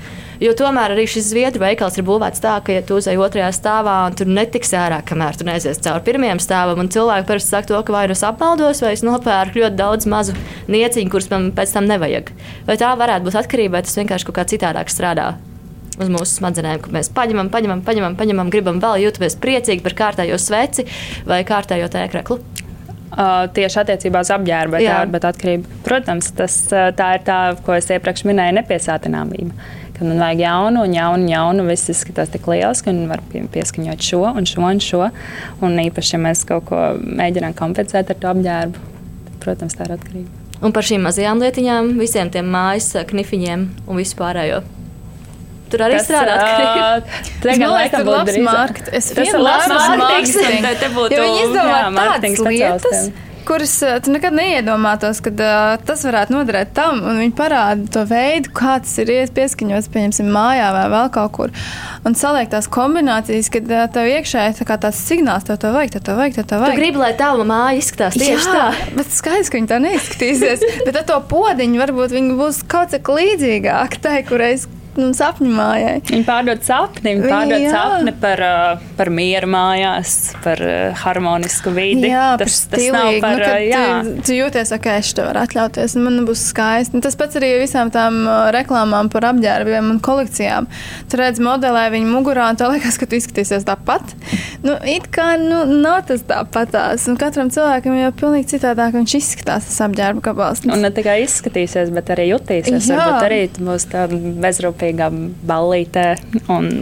[0.42, 3.94] Jo tomēr arī šis zviedru veikals ir būvēts tā, ka, ja tu uzej otrajā stāvā,
[4.18, 6.80] tur netiks ārā, kamēr tu neaizies cauri pirmajam stāvam.
[6.82, 10.08] Un cilvēki parasti saka, to, ka vai nu es apmaldos, vai es nopērku ļoti daudz
[10.10, 10.34] mazu
[10.72, 12.32] nieciņu, kurus man pēc tam nevajag.
[12.66, 15.30] Vai tā varētu būt atkarība, vai tas vienkārši kaut kā citādāk strādā?
[16.00, 20.38] uz mūsu smadzenēm, ka mēs paņemam, paņemam, paņemam, paņemam gribam vēl jūtamies priecīgi par kārtējo
[20.40, 20.86] sveci
[21.28, 22.38] vai kārtējo tēkreklu.
[23.12, 24.80] Uh, tieši attiecībā uz apģērbu,
[25.12, 25.68] bet atkarība.
[25.84, 30.96] Protams, tas, tā ir tā, ko es iepriekš minēju, nepiesātināmība ka man vajag jaunu, un
[30.96, 31.66] jaunu, jaunu.
[31.70, 35.08] Viss izskatās tik liels, ka var pieskaņot šo un šo un šo.
[35.62, 38.84] Un īpaši, ja mēs kaut ko mēģinām kompensēt ar to apģērbu,
[39.28, 40.38] tad, protams, tā ir atkarība.
[40.62, 44.62] Un par šīm mazajām lietiņām, visiem tiem mājas knifiņiem un vispārējo.
[45.72, 46.36] Tur arī tas, strādā.
[47.42, 48.94] Tas ir labs mārketis.
[48.98, 50.36] Es tas ir labs mārketis.
[50.82, 53.06] Te būtu, ja viņi izdomā tādas lietas
[53.46, 57.02] kuras uh, tu nekad neiedomātos, ka uh, tas varētu noderēt tam.
[57.18, 61.54] Viņi parāda to veidu, kā tas ir pieskaņots, pieņemsim, mājā vai vēl kaut kur.
[62.08, 65.96] Un saliek tās kombinācijas, kad uh, tev iekšā ir tā tāds signāls, tev to vajag,
[65.96, 66.76] tev to vajag, tev to vajag.
[66.76, 68.92] Tu gribi, lai tava māja izskatās tieši Jā, tā.
[68.98, 70.68] Bet skaidrs, ka viņi tā neizskatīsies.
[70.86, 74.54] bet ar to podziņu varbūt viņi būs kaut cik līdzīgāki tai, kurai
[74.98, 75.94] nu, sapņu mājai.
[76.10, 77.70] Viņi pārdod sapni, viņi pārdod jā.
[77.72, 82.10] sapni par, uh, par mieru mājās, par uh, harmonisku vidi.
[82.10, 83.84] Jā, tas, tas nav par nu, jā.
[84.04, 86.98] Tu, tu jūties, ok, es to varu atļauties, man būs skaisti.
[86.98, 90.68] Un tas pats arī visām tām uh, reklāmām par apģērbiem un kolekcijām.
[91.08, 94.14] Tu redz modelē viņu mugurā, un tev liekas, ka tu izskatīsies tāpat.
[94.66, 99.70] Nu, it kā nu, nav tas tāpatās, un katram cilvēkam jau pilnīgi citādāk viņš izskatās
[99.70, 100.62] tas apģērba gabals.
[100.68, 102.90] Un ne tikai izskatīsies, bet arī jutīsies.
[102.90, 103.00] Jā.
[103.00, 105.08] Varbūt arī būs tā bezrūpīga kopīgā
[105.46, 106.04] ballītē.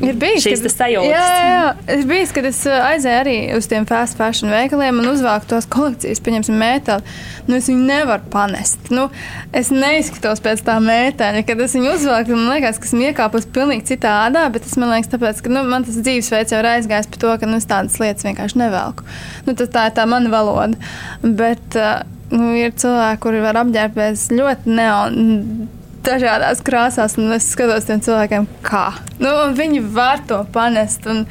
[0.06, 1.10] Ir bijis kad, sajūtas.
[1.10, 5.10] Jā, jā, ir bijis, kad es uh, aizēju arī uz tiem fast fashion veikaliem un
[5.12, 7.16] uzvāku tos kolekcijas, pieņemsim, mēteli.
[7.48, 8.90] Nu, es viņu nevaru panest.
[8.94, 9.08] Nu,
[9.56, 11.42] es neizskatos pēc tā mēteļa.
[11.48, 14.94] Kad es viņu uzvāku, man liekas, ka esmu iekāpus pilnīgi citā ādā, bet tas man
[14.94, 17.68] liekas, tāpēc, ka nu, man tas dzīvesveids jau ir aizgājis par to, ka nu, es
[17.70, 19.08] tādas lietas vienkārši nevelku.
[19.48, 20.78] Nu, tas, tā ir tā mana valoda.
[21.24, 22.00] Bet, uh,
[22.32, 25.68] nu, ir cilvēki, kuri var apģērbties ļoti neon
[26.06, 28.86] dažādās krāsās, un es skatos tiem cilvēkiem, kā.
[29.22, 31.26] Nu, viņi var to panest, un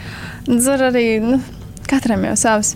[0.47, 1.39] tur arī nu,
[1.89, 2.75] katram jau savs.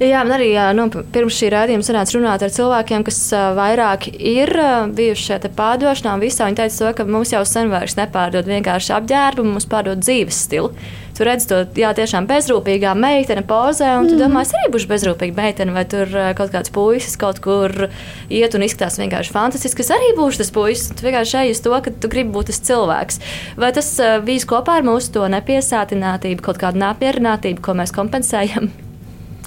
[0.00, 3.20] Jā, man arī nu, pirms šī rādījuma sanāca runāt ar cilvēkiem, kas
[3.56, 4.52] vairāk ir
[4.96, 6.16] bijuši šeit pārdošanā.
[6.22, 10.42] Visā viņi teica, to, ka mums jau sen vairs nepārdod vienkārši apģērbu, mums pārdod dzīves
[10.46, 10.72] stilu.
[11.20, 14.20] Tu redz to jā, tiešām bezrūpīgā meitene pozē, un tu mm.
[14.22, 17.90] domā, es arī būšu bezrūpīga meitene, vai tur kaut kāds puisis kaut kur
[18.32, 19.84] iet un izskatās vienkārši fantastiski.
[19.84, 20.88] Es arī būšu tas puisis.
[20.96, 23.20] Tu vienkārši ej uz to, ka tu gribi būt tas cilvēks.
[23.60, 28.72] Vai tas bijis kopā ar mūsu to nepiesātinātību, kaut kādu neapmierinātību, ko mēs kompensējam?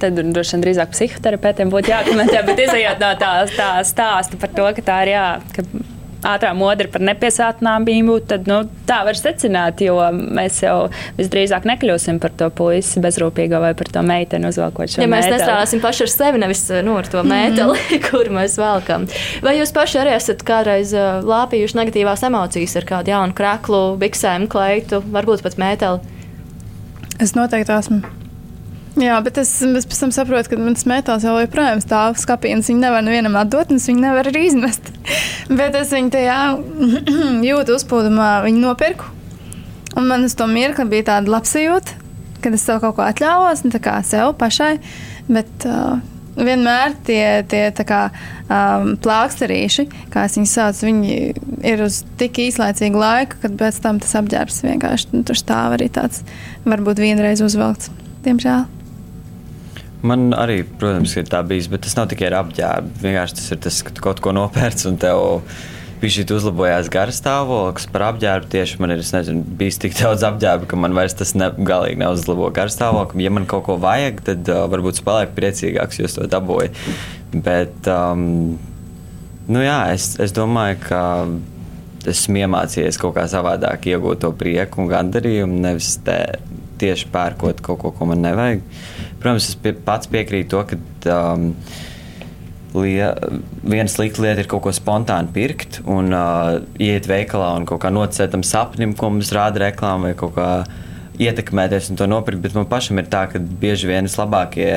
[0.03, 4.69] Tad droši vien drīzāk psihoterapeitiem būtu jākomentē, bet izējot no tā, tā stāsta par to,
[4.77, 5.27] ka tā ir jā.
[5.55, 5.67] Ka
[6.27, 10.77] ātrā modra par nepiesātināmību, tad nu, tā var secināt, jo mēs jau
[11.17, 15.83] visdrīzāk nekļūsim par to puisi bezrūpīgo vai par to meiteni uzvelkot šo ja mēs nestrādāsim
[15.83, 18.09] paši ar sevi, nevis nu, ar to mēteli, mm -hmm.
[18.09, 19.07] kur mēs velkam.
[19.43, 20.95] Vai jūs paši arī esat kādreiz
[21.27, 25.99] lāpījuši negatīvās emocijas ar kādu jaunu kraklu, biksēm, kleitu, varbūt pat mēteli?
[27.19, 28.22] Es noteikti esmu.
[28.93, 32.61] Jā, bet es, es pēc tam saprotu, ka manas metāls jau joprojām stāv skapī, un
[32.61, 34.91] viņi nevar nevienam atdot, un viņi nevar arī izmest.
[35.59, 36.37] bet es viņu tajā
[37.49, 39.09] jūtu uzpūdumā, viņu nopirku.
[39.97, 41.97] Un man uz to mirkli bija tāda labsajūta,
[42.45, 44.75] kad es sev kaut ko atļāvos, ne tā kā sev pašai,
[45.25, 45.97] bet uh,
[46.37, 48.03] vienmēr tie, tie kā,
[48.45, 51.17] um, plāksterīši, kā es viņus saucu, viņi
[51.73, 55.89] ir uz tik īslaicīgu laiku, kad pēc tam tas apģērbs vienkārši nu, tur stāv arī
[55.93, 56.21] tāds,
[56.65, 57.93] varbūt vienreiz uzvelkts,
[58.25, 58.82] diemžēl.
[60.03, 62.97] Man arī, protams, ir tā bijis, bet tas nav tikai ar apģērbu.
[63.05, 65.21] Vienkārši tas ir tas, ka tu kaut ko nopērci un tev
[66.03, 67.87] bija uzlabojās garas stāvoklis.
[67.93, 71.47] Par apģērbu tieši man ir nezinu, bijis tik daudz apģērba, ka man vairs tas ne,
[71.55, 73.23] galīgi neuzlabo garas stāvokli.
[73.23, 76.73] Ja man kaut ko vajag, tad uh, varbūt es palieku priecīgāks, jo es to dabūju.
[77.47, 78.57] Bet, um,
[79.47, 81.01] nu jā, es, es domāju, ka
[82.11, 86.19] esmu iemācījies kaut kā savādāk iegūt to prieku un gandarījumu, nevis te,
[86.83, 88.63] tieši pērkot kaut ko, ko man nevajag.
[89.23, 91.51] Protams, es pie, pats piekrītu to, ka um,
[92.73, 97.91] viena slikta lieta ir kaut ko spontāni pirkt un uh, iet veikalā un kaut kā
[97.93, 100.49] nocēt tam sapnim, ko mums rāda reklāma vai kaut kā
[101.21, 102.41] ietekmēties un to nopirkt.
[102.43, 104.67] Bet man pašam ir tā, ka bieži vien vislabākie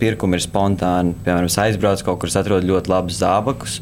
[0.00, 1.14] pirkumi ir spontāni.
[1.24, 3.80] Piemēram, es aizbraucu kaut kur, atrodu ļoti labus zābakus.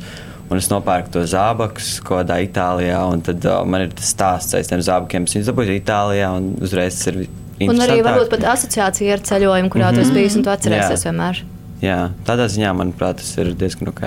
[0.53, 4.55] Un es nopērku to zābakus kaut kādā Itālijā, un tad uh, man ir tas stāsts
[4.55, 5.25] ar tiem zābakiem.
[5.25, 7.25] Es viņus dabūju Itālijā, un uzreiz tas ir
[7.63, 9.95] Un arī varbūt pat asociācija ar ceļojumu, kurā mm -hmm.
[9.95, 10.19] tu esi mhm.
[10.19, 11.11] bijis un tu atcerēsies Jā.
[11.11, 11.43] vienmēr.
[11.85, 14.03] Jā, tādā ziņā, manuprāt, tas ir diezgan ok.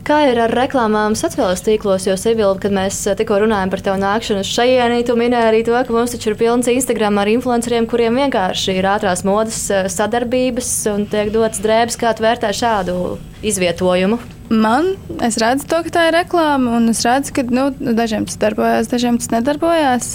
[0.00, 4.00] Kā ir ar reklāmām sociālajos tīklos, jo Sibila, kad mēs eh, tikko runājam par tevu
[4.00, 8.16] nākšanu šajienī, tu minēji arī to, ka mums taču ir pilns Instagram ar influenceriem, kuriem
[8.16, 12.00] vienkārši ir ātrās modes eh, sadarbības un tiek dots drēbes.
[12.00, 14.39] Kā tu vērtē šādu izvietojumu?
[14.50, 18.38] Man, es redzu to, ka tā ir reklāma, un es redzu, ka nu, dažiem tas
[18.40, 20.08] darbojas, dažiem tas nedarbojās.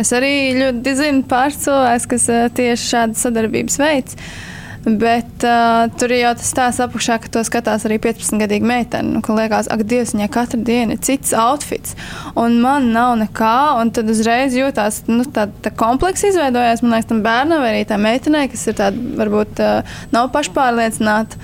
[0.00, 2.24] Es arī ļoti zinu pāris cilvēkus, kas
[2.56, 4.16] tieši šādas sadarbības veids.
[4.82, 9.12] Bet uh, tur jau tas stāsta apakšā, ka to skatās arī 15-gadīga meitene.
[9.14, 11.92] Nu, ka liekas, ak, Dievs, viņai katru dienu ir cits outfits,
[12.34, 13.58] un man nav nekā.
[13.78, 16.82] Un tad uzreiz jūtās, nu, tā, tā komplekss izveidojās.
[16.82, 21.38] Man liekas, tam bērnam vai arī tā meitenei, kas ir tāda, varbūt uh, nav pašpārliecināta.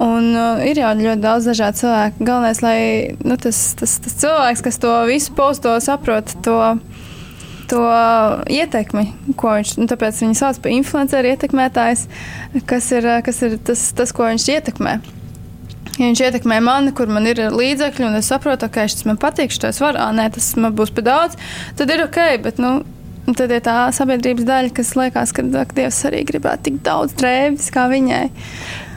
[0.00, 2.24] Un, uh, ir jau ļoti daudz dažādu cilvēku.
[2.24, 2.78] Galvenais, lai
[3.20, 6.58] nu, tas, tas, tas cilvēks, kas to visu posto, saprot to,
[7.70, 7.82] to
[8.52, 9.76] ietekmi, ko viņš.
[9.80, 12.06] Nu, tāpēc viņi sauc par influenceru ietekmētājs,
[12.68, 14.96] kas ir, kas ir tas, tas, ko viņš ietekmē.
[15.98, 19.52] Ja viņš ietekmē mani, kur man ir līdzekļi, un es saprotu, ka šis man patīk,
[19.52, 21.36] šis var, ah, nē, tas man būs par daudz,
[21.76, 22.20] tad ir ok.
[22.42, 22.78] Bet, nu,
[23.22, 27.68] Un tad ir tā sabiedrības daļa, kas liekas, ka Dievs arī gribētu tik daudz drēbes
[27.74, 28.24] kā viņai.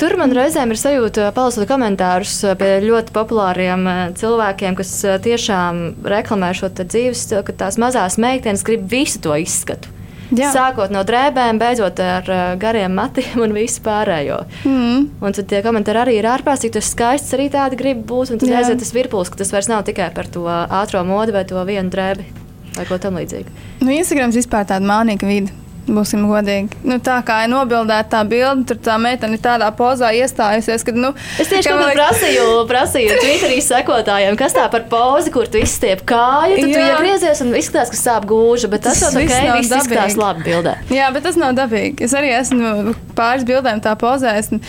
[0.02, 5.84] Tur man reizēm ir sajūta, palasot komentārus pie ļoti populāriem eh, cilvēkiem, kas eh, tiešām
[6.10, 9.92] reklamē šo dzīves ka tās mazās meitenes grib visu to izskatu.
[10.34, 10.50] Jā.
[10.56, 14.40] Sākot no drēbēm, beidzot ar gariem matiem un visu pārējo.
[14.66, 15.04] Mm.
[15.22, 16.74] Un tad tie komentāri arī ir ārprātīgi.
[16.80, 18.34] Tas skaists arī tādi grib būt.
[18.34, 21.46] Un tad aiziet tas virpulis, ka tas vairs nav tikai par to ātrā modi vai
[21.46, 22.45] to vienu drēbi
[22.78, 23.60] vai ko tamlīdzīgu.
[23.84, 25.62] Nu, Instagrams vispār tāda mānīga vide.
[25.86, 26.80] Būsim godīgi.
[26.88, 30.82] Nu, tā kā ir nobildēta tā bilde, tur tā meitene ir tādā pozā iestājusies.
[30.88, 32.00] Kad, nu, es tieši tā vajag...
[32.00, 36.58] prasīju, prasīju Twitterī sekotājiem, kas tā par pozi, kur tu izstiep kāju.
[36.58, 36.74] Tad Jā.
[36.74, 40.48] tu iegriezies un izskatās, ka sāp gūža, bet tas, tas jau ok, viss izskatās labi
[40.48, 40.74] bildē.
[40.90, 42.10] Jā, bet tas nav dabīgi.
[42.10, 44.66] Es arī esmu pāris bildēm tā pozējis un,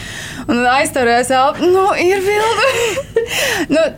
[0.53, 1.73] un aizturējis elpu.
[1.73, 2.69] Nu, ir bilde.
[3.79, 3.88] nu,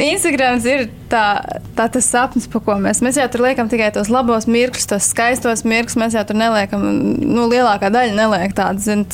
[0.00, 1.24] Instagrams ir tā,
[1.76, 5.10] tā tas sapnis, par ko mēs, mēs jau tur liekam tikai tos labos mirkļus, tos
[5.12, 5.98] skaistos mirkļus.
[6.00, 6.86] Mēs jau tur neliekam,
[7.20, 9.04] nu, lielākā daļa neliek tādas, zin,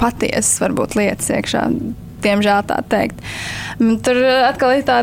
[0.00, 1.68] patiesas, varbūt lietas iekšā.
[2.26, 3.20] diemžēl tā teikt.
[3.78, 4.96] Mm, Tur atkal ir tā,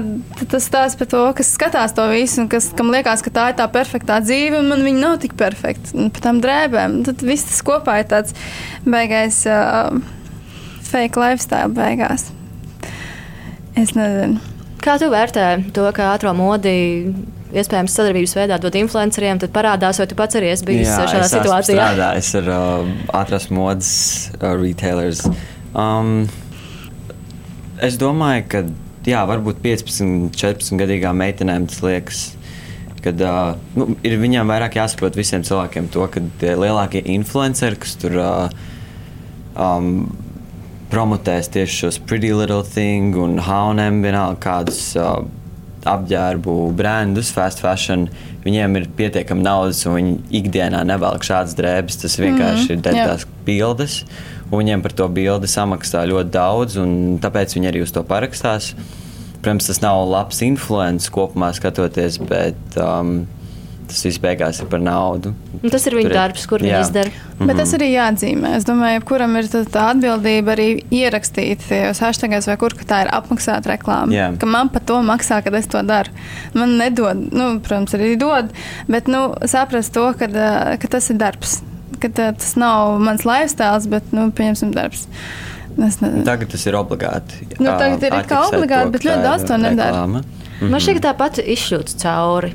[0.49, 3.59] tas stāsts par to, kas skatās to visu, un kas, kam liekas, ka tā ir
[3.59, 5.93] tā perfektā dzīve, un man viņa nav tik perfekta.
[5.93, 8.35] Par tām drēbēm, tad viss tas kopā ir tāds
[8.83, 9.93] beigais uh,
[10.89, 12.31] fake lifestyle beigās.
[13.79, 14.52] Es nezinu.
[14.83, 16.73] Kā tu vērtē to, ka ātrā modi
[17.55, 21.27] iespējams sadarbības veidā dod influenceriem, tad parādās, vai tu pats arī esi bijis Jā, šādā
[21.27, 21.77] es situācijā?
[21.77, 22.89] strādājis ar uh,
[23.21, 23.91] ātrās modes
[24.41, 25.23] uh, retailers.
[25.71, 26.25] Um,
[27.79, 28.63] es domāju, ka
[29.07, 32.23] jā, varbūt 15, 14 gadīgām meitenēm tas liekas.
[33.03, 37.97] Kad, uh, nu, ir viņām vairāk jāsaprot visiem cilvēkiem to, ka tie lielākie influenceri, kas
[37.99, 38.61] tur uh,
[39.55, 40.07] um,
[40.93, 45.23] promotēs tieši šos Pretty Little Thing un H&M, vienalga kādus uh,
[45.89, 48.05] apģērbu brandus, fast fashion,
[48.43, 51.97] viņiem ir pietiekami naudas, un viņi ikdienā nevelk šādas drēbes.
[52.03, 53.99] Tas vienkārši mm, ir dedzītās bildes,
[54.49, 58.73] un viņiem par to bildi samaksā ļoti daudz, un tāpēc viņi arī uz to parakstās.
[59.43, 63.23] Protams, tas nav labs influences kopumā skatoties, bet um,
[63.93, 65.31] tas viss beigās ir par naudu.
[65.59, 66.79] Un tas ir viņa darbs, kur viņi jā.
[66.83, 67.11] izdara.
[67.39, 68.55] Bet tas arī jāatzīmē.
[68.57, 73.11] Es domāju, kuram ir tā, tā atbildība arī ierakstīt tajos hashtagos, vai kur tā ir
[73.13, 74.15] apmaksāta reklāma.
[74.15, 74.31] Jā.
[74.41, 76.13] Ka man par to maksā, kad es to daru.
[76.57, 78.51] Man nedod, nu, protams, arī dod,
[78.89, 80.29] bet nu, saprast to, ka,
[80.81, 81.59] ka tas ir darbs.
[82.01, 85.07] Ka tā, tas nav mans lifestyle, bet, nu, pieņemsim, darbs.
[85.73, 86.25] Es nezinu.
[86.27, 87.47] Tagad tas ir obligāti.
[87.57, 90.03] Nu, tagad ir kā obligāti, to, bet ļoti tā daudz to nedara.
[90.61, 92.53] Man šķiet, ka tāpat izšķūts cauri.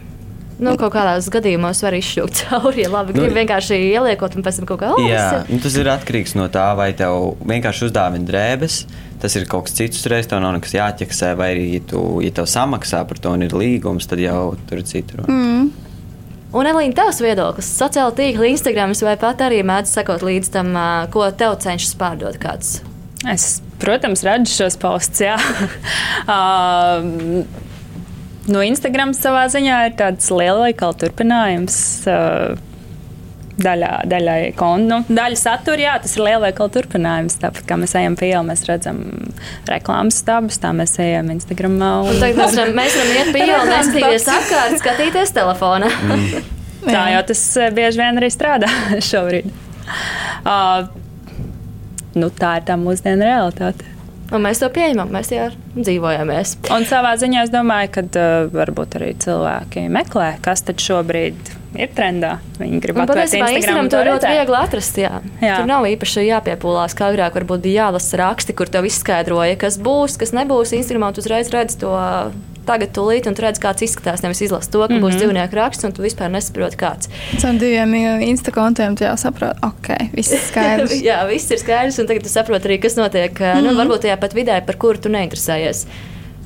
[0.58, 4.60] Nu, kaut kādās gadījumos var izšķūt cauri, ja labi Nu, grib vienkārši ieliekot un pēc
[4.60, 5.54] tam kaut kā Jā, tādu.
[5.54, 8.80] nu, tas ir atkarīgs no tā, vai tev vienkārši uzdāvina drēbes.
[9.22, 12.30] Tas ir kaut kas cits, uzreiz tev nav nekas jāķeksē, vai arī, ja, tu, ja
[12.34, 15.24] tev samaksā par to un ir līgums, tad jau tur ir citur.
[15.26, 15.70] Mm.
[16.48, 20.70] Un, Elīna, tavs viedoklis, sociāla tīkla, Instagram vai pat arī mēdz sekot līdz tam,
[21.12, 22.78] ko tev cenšas pārdot kāds.
[23.28, 25.26] Es, protams, redzu šos postus.
[25.26, 25.36] jā.
[26.32, 27.66] uh,
[28.52, 31.76] no Instagram savā ziņā ir tāds lielveikala turpinājums.
[32.08, 32.64] Uh,
[33.58, 37.40] Daļā, daļai kon, nu, daļa satura, jā, tas ir lielveikala turpinājums.
[37.42, 39.00] Tāpat kā mēs ejam pie ielas, mēs redzam
[39.66, 41.74] reklāmas stabus, tā mēs ejam Instagram.
[41.82, 45.90] Un tagad mēs varam, mēs varam iet pie ielas, neskatīties apkārt, skatīties telefonā.
[46.86, 47.42] Tā jau tas
[47.74, 48.70] bieži vien arī strādā
[49.10, 49.50] šobrīd.
[50.46, 50.86] Uh,
[52.14, 53.97] nu, tā ir tā mūsdienu realitāte.
[54.28, 56.58] Un mēs to pieņemam, mēs jau dzīvojamies.
[56.74, 61.94] Un savā ziņā es domāju, ka uh, varbūt arī cilvēki meklē, kas tad šobrīd ir
[61.96, 62.34] trendā.
[62.58, 63.88] Viņi grib atvērt patiesībā Instagram.
[63.92, 65.00] To ļoti viegli atrast.
[65.00, 65.22] Jā.
[65.40, 65.60] Jā.
[65.60, 70.18] Tur nav īpaši jāpiepūlās, kā agrāk varbūt bija jālasa raksti, kur tev izskaidroja, kas būs,
[70.20, 70.76] kas nebūs.
[70.76, 71.94] Instagramā tu uzreiz redz to
[72.68, 74.22] tagad, tūlīt, un tu redz, kāds izskatās.
[74.24, 75.04] Nevis izlasi to, ka mm -hmm.
[75.04, 75.20] būs Mhm.
[75.22, 77.08] dzīvnieku raksts, un tu vispār nesaproti, kāds.
[77.40, 77.94] Caur diviem
[78.28, 80.92] Insta kontiem tu jau saproti, ok, viss ir skaidrs.
[81.10, 83.32] Jā, viss ir skaidrs, un tagad tu saproti arī, kas notiek.
[83.40, 83.62] Mm -hmm.
[83.62, 83.78] nu, Mhm.
[83.80, 85.86] varbūt tajā pat vidē, par kuru tu neinteresējies.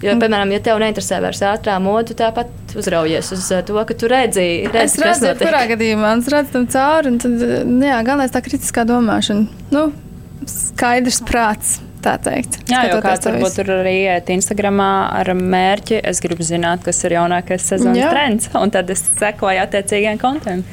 [0.02, 3.94] Jo, piemēram, ja tev neinteresē vairs ātrā moda, tu tāpat uzraujies uz uh, to, ka
[3.94, 7.30] tu redzi, redzi Es redzu, kurā gadījumā es redzu tam cauri, un tad,
[7.66, 9.46] nu jā, galvenais tā kritiskā domāšana.
[9.70, 9.92] Nu,
[10.46, 12.60] skaidrs prāts, tā teikt.
[12.70, 16.00] Jā, jau kāds varbūt tur arī iet Instagramā ar mērķi.
[16.12, 18.12] Es gribu zināt, kas ir jaunākais sezonas Jā.
[18.12, 20.64] trends, un tad es sekoju attiecīgiem kontiem.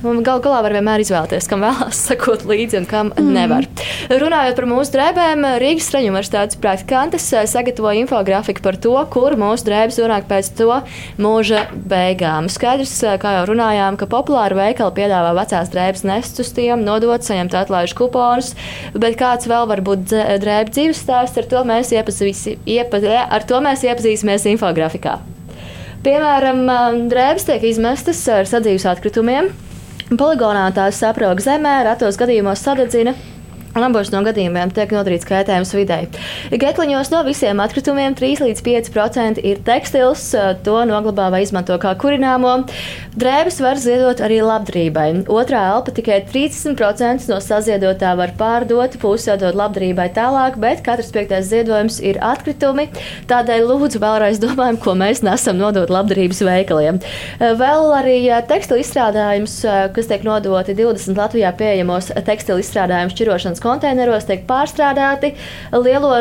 [0.00, 3.32] Galu galā var vienmēr izvēlēties, kam vēlas sekot līdzi un kam mm.
[3.34, 3.66] nevar.
[4.08, 9.68] Runājot par mūsu drēbēm, Rīgas Streņu universitātes praktikantes eh, sagatavoja infografiku par to, kur mūsu
[9.68, 10.80] drēbes nonāk pēc to
[11.20, 12.48] mūža beigām.
[12.48, 17.20] Skaidrs, eh, kā jau runājām, ka populāri veikali piedāvā vecās drēbes nest uz tiem, nodot,
[17.20, 18.54] saņemt atlaižu kuponus,
[18.96, 23.60] bet kāds vēl var būt drēbju dzīves stāsts, ar to mēs, iepazīsi, iepa, ar to
[23.60, 25.20] mēs iepazīsimies infografikā.
[26.00, 26.64] Piemēram,
[27.12, 29.52] drēbes tiek izmestas ar sadzīves atkritumiem.
[30.10, 33.12] Poligonā tās saprāga zemē, ratos gadījumos sadedzina.
[33.70, 36.08] Abos no gadījumiem tiek nodarīts kaitējums videi.
[36.50, 40.24] Gekliņos no visiem atkritumiem 3 līdz 5% ir tekstils,
[40.66, 42.56] to noglabā vai izmanto kā kurināmo.
[43.14, 45.06] Drēbes var ziedot arī labdarībai.
[45.30, 51.46] Otrā elpa tikai 30% no saziedotā var pārdot, pusi dod labdarībai tālāk, bet katrs piektais
[51.52, 52.88] ziedojums ir atkritumi.
[53.30, 56.98] Tādēļ lūdzu vēlreiz domājam, ko mēs nesam nodot labdarības veikaliem.
[57.38, 58.18] Vēl arī
[58.50, 59.60] tekstilu izstrādājums,
[59.94, 65.34] kas tiek nodoti 20 Latvijā pieejamos tekstilu izstrādājumu šķirošanas konteineros, tiek pārstrādāti
[65.76, 66.14] lielo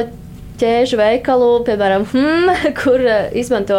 [0.60, 3.78] ķēžu veikalu, piemēram, hmm, kur eh, izmanto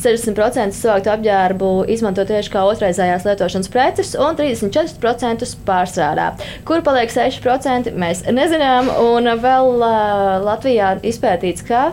[0.00, 6.30] 60% savāktu apģērbu, izmanto tieši kā otrreizējās lietošanas preces, un 34% pārstrādā.
[6.68, 11.86] Kur paliek 6%, mēs nezinām, un vēl uh, Latvijā izpētīts, ka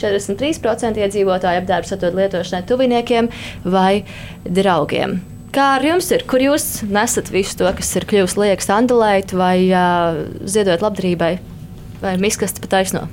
[0.00, 3.30] 43% iedzīvotāji apģērbu satod lietošanai tuviniekiem
[3.64, 4.02] vai
[4.44, 5.22] draugiem.
[5.54, 6.24] Kā ar jums ir?
[6.26, 11.36] Kur jūs nesat visu to, kas ir kļuvis liekas, andalēt vai uh, ziedot labdarībai,
[12.00, 13.04] vai miskasti pa taisno?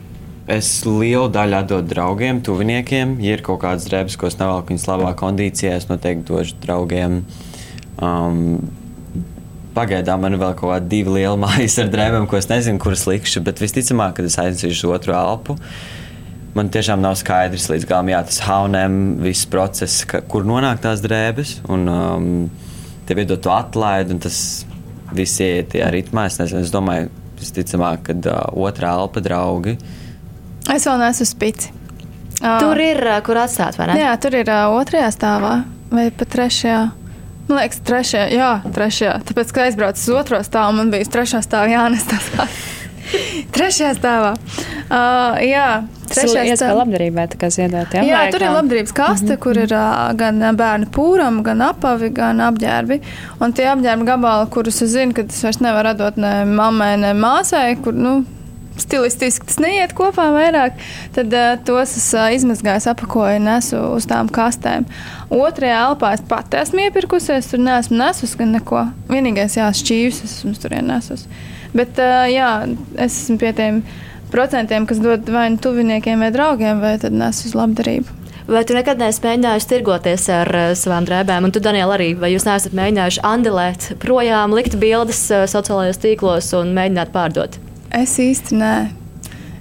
[0.49, 3.13] Es lielu daļu atdodu draugiem, tuviniekiem.
[3.21, 7.21] Ja ir kaut kādas drēbes, ko es nevelku viņas labā kondīcijā, es noteikti došu draugiem.
[8.01, 8.57] Um,
[9.71, 13.05] Pagaidām man ir vēl kaut kāda divi liela mājas ar drēbēm, ko es nezinu, kuras
[13.05, 13.45] likšu.
[13.45, 15.59] Bet visticamāk, kad es aiznesīšu otru elpu,
[16.57, 21.03] man tiešām nav skaidrs līdz galam, jā, tas haunēm, viss process, ka, kur nonāk tās
[21.03, 21.59] drēbes.
[21.71, 22.29] Un um,
[23.07, 24.37] tev iedod to atlaidi, un tas
[25.15, 26.27] viss iet tajā ritmā.
[26.29, 29.77] Es, nezinu, es domāju, visticamāk, ka uh, otrā elpa draugi.
[30.71, 31.71] Es vēl neesmu spici.
[32.41, 33.99] Uh, Tur ir, uh, kur atstāt, vai ne?
[34.01, 36.81] Jā, tur ir uh, otrajā stāvā vai pat trešajā.
[37.49, 39.15] Man liekas, trešajā, jā, trešajā.
[39.27, 42.61] Tāpēc, kad aizbraucu uz otro stāvu, man bija trešā stāva jānes tas kāds.
[43.55, 44.31] Trešajā stāvā.
[44.87, 45.65] Uh, jā,
[46.16, 46.57] stāvā.
[46.57, 48.03] kā labdarībā tā kā ziedot, jā?
[48.07, 49.39] Jā, tur ir labdarības kaste, mm -hmm.
[49.43, 53.01] kur ir uh, gan bērnu pūram, gan apavi, gan apģērbi.
[53.39, 57.14] Un tie apģērbi gabali, kurus es zinu, ka es vairs nevaru atdot ne mammai, ne
[57.14, 58.24] māsai, kur, nu,
[58.82, 60.78] stilistiski tas neiet kopā vairāk,
[61.16, 64.88] tad uh, tos es uh, izmazgāju, apakoju un nesu uz tām kastēm.
[65.32, 68.86] Otrajā elpā es pati esmu iepirkusies, tur neesmu nesus gan neko.
[69.12, 71.28] Vienīgais, jā, šķīvis esmu tur nesus.
[71.76, 72.51] Bet, uh, jā,
[72.97, 73.84] es esmu pie tiem
[74.32, 78.21] procentiem, kas dod vai nu tuviniekiem vai draugiem, vai tad nes uz labdarību.
[78.51, 81.45] Vai tu nekad neesi mēģinājis tirgoties ar uh, savām drēbēm?
[81.47, 86.49] Un tu, Daniela, arī, vai jūs neesat mēģinājuši andelēt projām, likt bildes uh, sociālajos tīklos
[86.57, 87.55] un mēģināt pārdot?
[87.95, 88.73] Es īsti nē.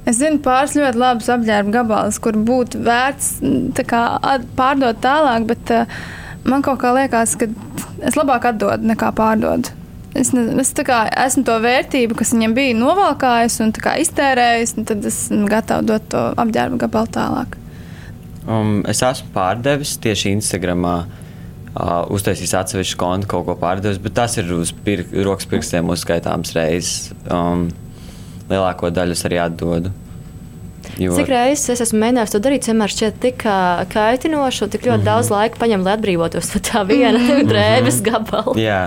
[0.09, 3.37] Es zinu pāris ļoti labus apģērba gabalus, kur būtu vērts
[3.87, 4.05] kā,
[4.59, 6.01] pārdot tālāk, bet uh,
[6.49, 7.51] man kaut kā liekas, ka
[8.09, 9.77] es labāk atdodu nekā pārdodu.
[10.15, 15.05] Es, ne, es kā, esmu to vērtību, kas viņam bija novalkājis un iztērējis, un tad
[15.07, 17.57] es esmu gatavs dot to apģērba gabalu tālāk.
[18.49, 20.87] Um, es esmu pārdevis tieši Instagram.
[21.71, 26.57] Uh, uztaisījis atsevišķu kontu, kaut ko pārdevis, bet tas ir uz pir rokas pirkstiem uzskaitāms
[26.57, 27.13] reizes.
[27.31, 27.69] Um,
[28.51, 29.93] lielāko daļu es arī atdodu.
[30.99, 31.15] Jo...
[31.15, 33.47] Cik reizes es esmu mēģinājis to darīt, vienmēr šķiet tik
[33.95, 35.07] kaitinoši un tik ļoti mm -hmm.
[35.07, 37.49] daudz laika paņem, lai atbrīvotos no tā viena mm -hmm.
[37.53, 38.59] drēbes gabala.
[38.59, 38.83] Jā.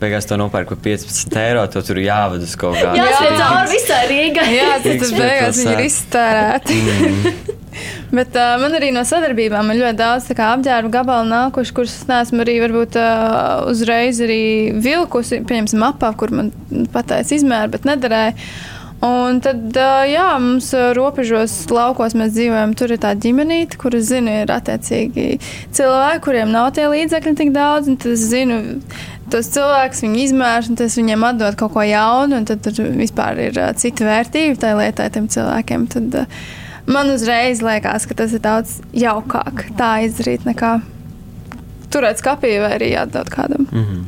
[0.00, 1.64] Beigās to nopērku par 15 eiro.
[1.70, 2.94] To tur jāvada uz kaut kāda.
[2.98, 4.46] Jā, tas ir cauri visai Rīgai.
[4.52, 6.78] Jā, tas beigās viņi ir iztērēti.
[6.80, 7.52] Mm.
[8.14, 12.44] Bet uh, man arī no sadarbībām ir ļoti daudz apģērbu gabalu nākuši, kurus es neesmu
[12.44, 14.44] arī varbūt uh, uzreiz arī
[14.84, 15.42] vilkusi.
[15.48, 16.52] Pieņemsim, apā, kur man
[16.94, 18.38] pateica izmēru, bet nederēja.
[19.04, 19.74] Un tad,
[20.08, 22.72] jā, mums robežos laukos mēs dzīvojam.
[22.78, 25.40] Tur ir tā ģimenīte, kuras zinu, ir attiecīgi
[25.76, 27.90] cilvēki, kuriem nav tie līdzekļi tik daudz.
[28.00, 28.62] Tad es zinu
[29.34, 33.40] tos cilvēkus, viņu izmērus, un tas viņiem atdod kaut ko jaunu, un tad tur vispār
[33.48, 35.86] ir cita vērtība tai lietai, tiem cilvēkiem.
[35.94, 36.18] Tad,
[36.86, 40.78] man uzreiz liekas, ka tas ir daudz jaukāk tā izdarīt nekā
[41.94, 44.02] turēt skapī vai arī atdot kādam, mm -hmm.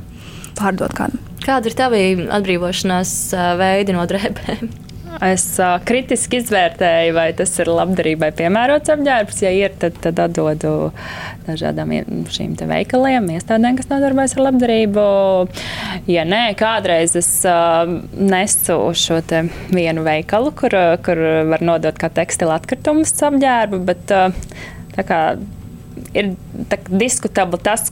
[0.59, 1.23] pārdot kādam.
[1.47, 2.01] Kāda ir tava
[2.39, 3.13] atbrīvošanās
[3.59, 4.86] veidi no drēbēm?
[5.25, 9.39] Es uh, kritiski izvērtēju, vai tas ir labdarībai piemērots apģērbs.
[9.47, 10.91] Ja ir, tad, tad atdodu
[11.47, 11.95] dažādām
[12.33, 15.05] šīm veikaliem, iestādēm, kas nodarbojas ar labdarību.
[16.13, 19.23] Ja nē, kādreiz es uh, nesu uz šo
[19.73, 24.37] vienu veikalu, kur, kur var nodot kā tekstila atkritumus apģērbu, bet uh,
[25.01, 25.21] kā
[26.13, 26.35] ir
[26.69, 27.89] tā, diskutabli tas,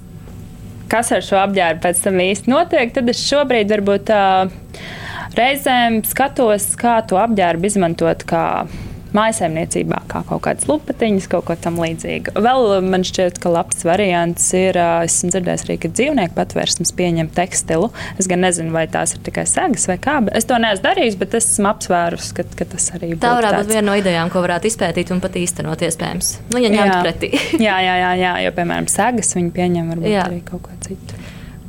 [0.92, 4.12] kas ar šo apģērbu pēc tam īsti notiek, tad es šobrīd varbūt.
[4.12, 5.00] Uh,
[5.38, 8.44] Reizēm skatos, kā to apģērbu izmantot kā
[9.14, 12.34] mājsaimniecībā, kā kaut kādas lupatiņas, kaut ko tam līdzīgu.
[12.44, 17.90] Vēl man šķiet, ka labs variants ir, esmu dzirdējis arī, ka dzīvnieku patvērsmes pieņem tekstilu.
[18.18, 21.18] Es gan nezinu, vai tās ir tikai segas vai kā, bet es to neesmu darījis,
[21.20, 23.22] bet esmu apsvērus, ka, ka tas arī būtu.
[23.24, 26.32] Tā varētu būt viena no idejām, ko varētu izpētīt un pat īstenot iespējams.
[26.54, 27.30] Nu, ja ņemt pretī.
[27.68, 30.26] jā, jā, jā, jā, jo, piemēram, segas viņi pieņem varbūt jā.
[30.26, 31.23] arī kaut ko citu.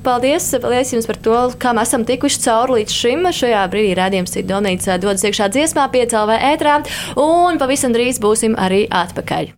[0.06, 3.26] Paldies, paldies jums par to, kā mēs esam tikuši cauri līdz šim.
[3.34, 6.78] Šajā brīdī rādījums ir Donīts dodas iekšā dziesmā, piecēlvē ētrā,
[7.18, 9.56] un pavisam drīz būsim arī atpakaļ.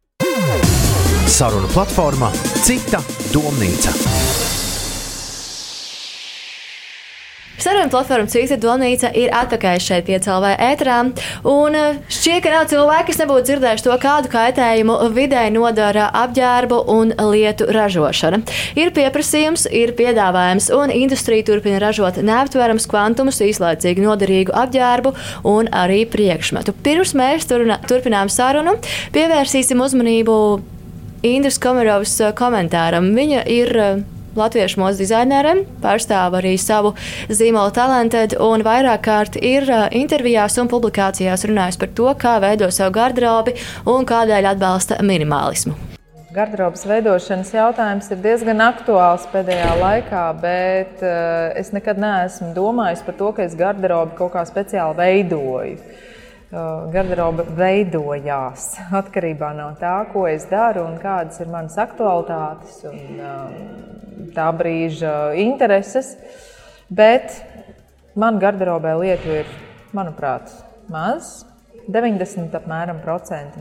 [1.27, 2.31] Saruna platformā
[2.63, 3.03] Cita
[3.35, 4.16] domnīca.
[7.57, 10.97] Saruna platforma Cīta Donīca ir atpakaļ šeit pie CLV ētrā.
[11.49, 16.79] Un eh, šķiet, ka nav cilvēki, kas nebūtu dzirdējuši to, kādu kaitējumu vidē nodara apģērbu
[16.93, 18.43] un lietu ražošana.
[18.77, 25.15] Ir pieprasījums, ir piedāvājums, un industrija turpina ražot neaptverams kvantumus īslaicīgi noderīgu apģērbu
[25.49, 26.75] un arī priekšmetu.
[26.85, 28.77] Pirms mēs turpinām sarunu,
[29.17, 30.37] pievērsīsim uzmanību
[31.25, 33.09] Indras Komarovas eh, komentāram.
[33.17, 34.05] Viņa ir eh,
[34.39, 36.93] latviešu modes dizaineriem, pārstāv arī savu
[37.29, 39.67] zīmolu talanted un vairāk kārt ir
[39.97, 45.75] intervijās un publikācijās runājis par to, kā veido savu garderobi un kādēļ atbalsta minimālismu.
[46.37, 50.99] Garderobas veidošanas jautājums ir diezgan aktuāls pēdējā laikā, bet
[51.57, 55.79] es nekad neesmu domājis par to, ka es garderobu kaut kā speciāli veidoju.
[56.93, 63.19] garderoba veidojās atkarībā no tā, ko es daru un kādas ir manas aktualitātes un
[64.35, 66.15] tā brīža intereses.
[66.87, 67.33] Bet
[68.15, 69.51] man garderobē lietu ir,
[69.95, 70.51] manuprāt,
[70.91, 71.46] maz.
[71.87, 72.99] 90% apmēram,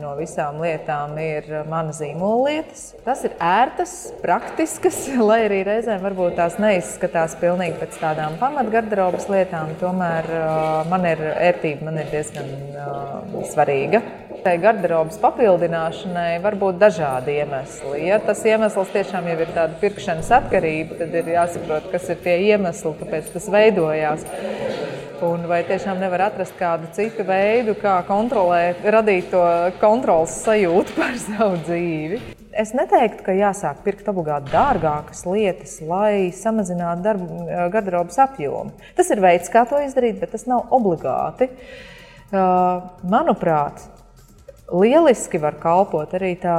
[0.01, 2.89] no visām lietām ir mana zīmola lietas.
[3.05, 4.99] Tas ir ērtas, praktiskas,
[5.29, 9.71] lai arī reizēm varbūt tās neizskatās pilnīgi pēc tādām pamatgarderobas lietām.
[9.79, 14.03] Tomēr uh, man ir ērtība, man ir diezgan uh, svarīga.
[14.43, 18.03] Tai garderobas papildināšanai var būt dažādi iemesli.
[18.09, 22.93] Ja tas iemesls tiešām ir tāda pirkšanas atkarība, tad ir jāsaprot, kas ir tie iemesli,
[23.01, 24.27] kāpēc tas veidojās.
[25.25, 29.41] Un vai tiešām nevar atrast kādu citu veidu, kā kontrolēt, radīt to
[29.81, 32.19] kontrolas sajūtu par savu dzīvi?
[32.57, 37.41] Es neteiktu, ka jāsāk pirkt obligāti dārgākas lietas, lai samazinātu darbu,
[37.73, 38.75] garderobas apjomu.
[38.97, 41.49] Tas ir veids, kā to izdarīt, bet tas nav obligāti.
[42.29, 43.85] Manuprāt,
[44.69, 46.57] lieliski var kalpot arī tā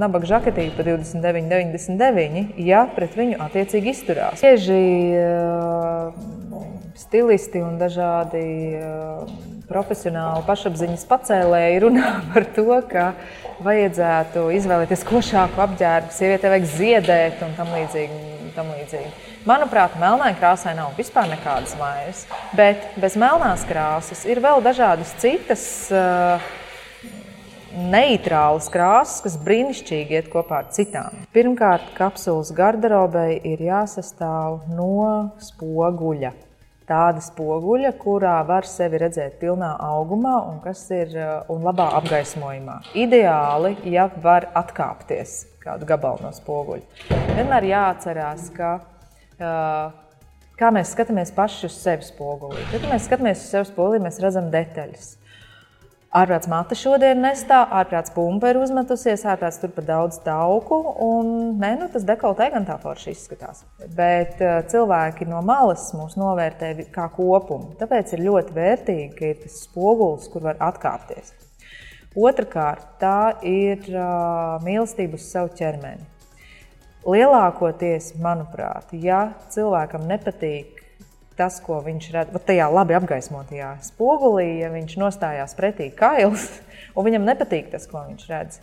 [0.00, 4.44] nabaga žaketīte par 29,99, ja pret viņu attiecīgi izturās.
[4.44, 4.80] Bieži
[7.00, 8.42] stilisti un dažādi
[9.70, 13.06] profesionāli pašapziņas pacēlēji runā par to, ka
[13.64, 18.26] vajadzētu izvēlēties košāku apģērbu, sievietē vajag ziedēt un tam līdzīgi.
[18.50, 19.10] Tam līdzīgi.
[19.46, 22.24] Manuprāt, melnai krāsai nav vispār nekādas vainas,
[22.58, 25.62] bet bez melnās krāsas ir vēl dažādas citas
[25.94, 26.42] uh,
[27.70, 31.22] neitrālas krāsas, kas brīnišķīgi iet kopā ar citām.
[31.36, 36.34] Pirmkārt, kapsulas garderobei ir jāsastāv no spoguļa
[36.90, 40.58] tāda spoguļa, kurā var sevi redzēt pilnā augumā un,
[40.96, 42.80] ir, eh, un labā apgaismojumā.
[42.98, 46.82] Ideāli, ja var atkāpties kādu gabalu no spoguļa.
[47.36, 49.92] Vienmēr jāatcerās, ka uh,
[50.60, 52.62] kā mēs skatāmies paši uz sevi spogulī.
[52.70, 55.10] Tad, kad mēs skatāmies uz sevi spogulī, mēs redzam detaļas.
[56.10, 60.80] Ārprāts mata šodien nestāv, ārprāts pumpa ir uzmetusies, ārprāts tur pa daudz tauku.
[61.06, 61.28] Un,
[61.60, 63.60] ne, nu, tas dekoltē gan tā forši izskatās.
[63.94, 67.76] Bet uh, cilvēki no malas mūs novērtē kā kopumu.
[67.78, 71.30] Tāpēc ir ļoti vērtīgi, ka ir tas spogulis, kur var atkāpties.
[72.18, 76.10] Otrakārt, tā ir uh, mīlestība uz savu ķermeni.
[77.06, 80.79] Lielākoties, manuprāt, ja cilvēkam nepatīk
[81.40, 86.50] tas, ko viņš redz, tajā labi apgaismotajā spogulī, ja viņš nostājās pretī kails,
[86.96, 88.60] un viņam nepatīk tas, ko viņš redz,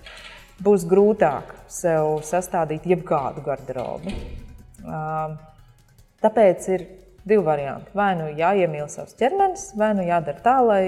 [0.63, 4.13] būs grūtāk sev sastādīt jebkādu garderobu.
[6.23, 6.85] Tāpēc ir
[7.27, 7.91] divi varianti.
[7.97, 10.85] Vai nu jāiemīl savs ķermenis, vai nu jādara tā, lai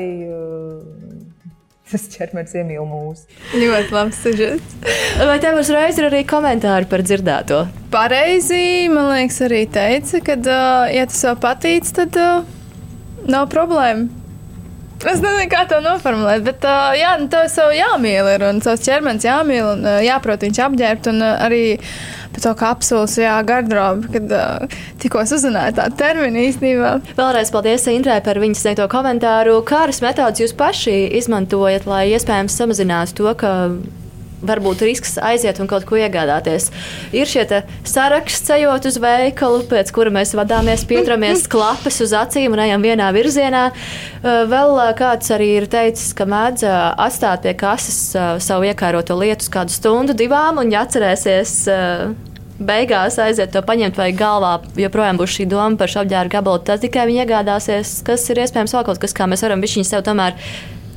[1.89, 3.25] tas ķermenis iemīl mūsu.
[3.57, 4.77] Ļoti labs sužets.
[5.19, 7.63] Vai tev uzreiz ir arī komentāri par dzirdēto?
[7.93, 10.37] Pareizi, man liekas, arī teica, ka,
[10.93, 12.21] ja tas tev patīk, tad
[13.29, 14.19] nav problēma.
[14.99, 18.83] Es nezinu, kā to noformulēt, bet uh, jā, nu, tev jau jāmīl, ir, un savs
[18.83, 21.07] ķermenis jāmīl, un uh, jāprot viņš apģērbt.
[21.13, 21.61] Un, uh, arī
[22.39, 26.95] par to kapsulas, jā, garderobu, kad uh, tikko uzzināju tādu terminu īstenībā.
[27.19, 29.59] Vēlreiz paldies Indrai par viņas sniegto komentāru.
[29.67, 33.53] Kādas metodas jūs paši izmantojat, lai iespējams samazinātu to, ka
[34.39, 36.69] varbūt risks aiziet un kaut ko iegādāties.
[37.11, 37.43] Ir šie
[37.87, 43.09] saraksts, ejot uz veikalu, pēc kura mēs vadāmies, pieturamies klapes uz acīm un ejam vienā
[43.15, 43.65] virzienā.
[44.23, 46.63] Vēl kāds arī ir teicis, ka mēdz
[46.95, 47.99] atstāt pie kases
[48.45, 51.55] savu iekāroto lietu uz kādu stundu, divām, un ja atcerēsies
[52.59, 56.83] beigās aiziet to paņemt, vai galvā joprojām būs šī doma par šo apģērbu gabalu, tad
[56.83, 60.35] tikai viņi iegādāsies, kas ir iespējams vēl kaut kas, kā mēs varam viņu sev tomēr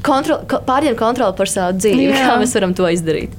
[0.06, 2.08] kontrol, pārņemt kontroli par savu dzīvi.
[2.10, 2.24] Jā.
[2.30, 3.36] Kā mēs varam to izdarīt?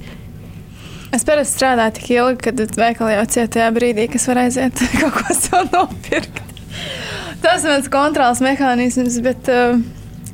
[1.14, 5.36] Es parasti strādāju tik ilgi, kad veikalā jau cietajā brīdī, kas var aiziet kaut ko
[5.36, 6.40] sev nopirkt.
[7.44, 9.76] Tas ir mans kontrols mehānisms, bet uh,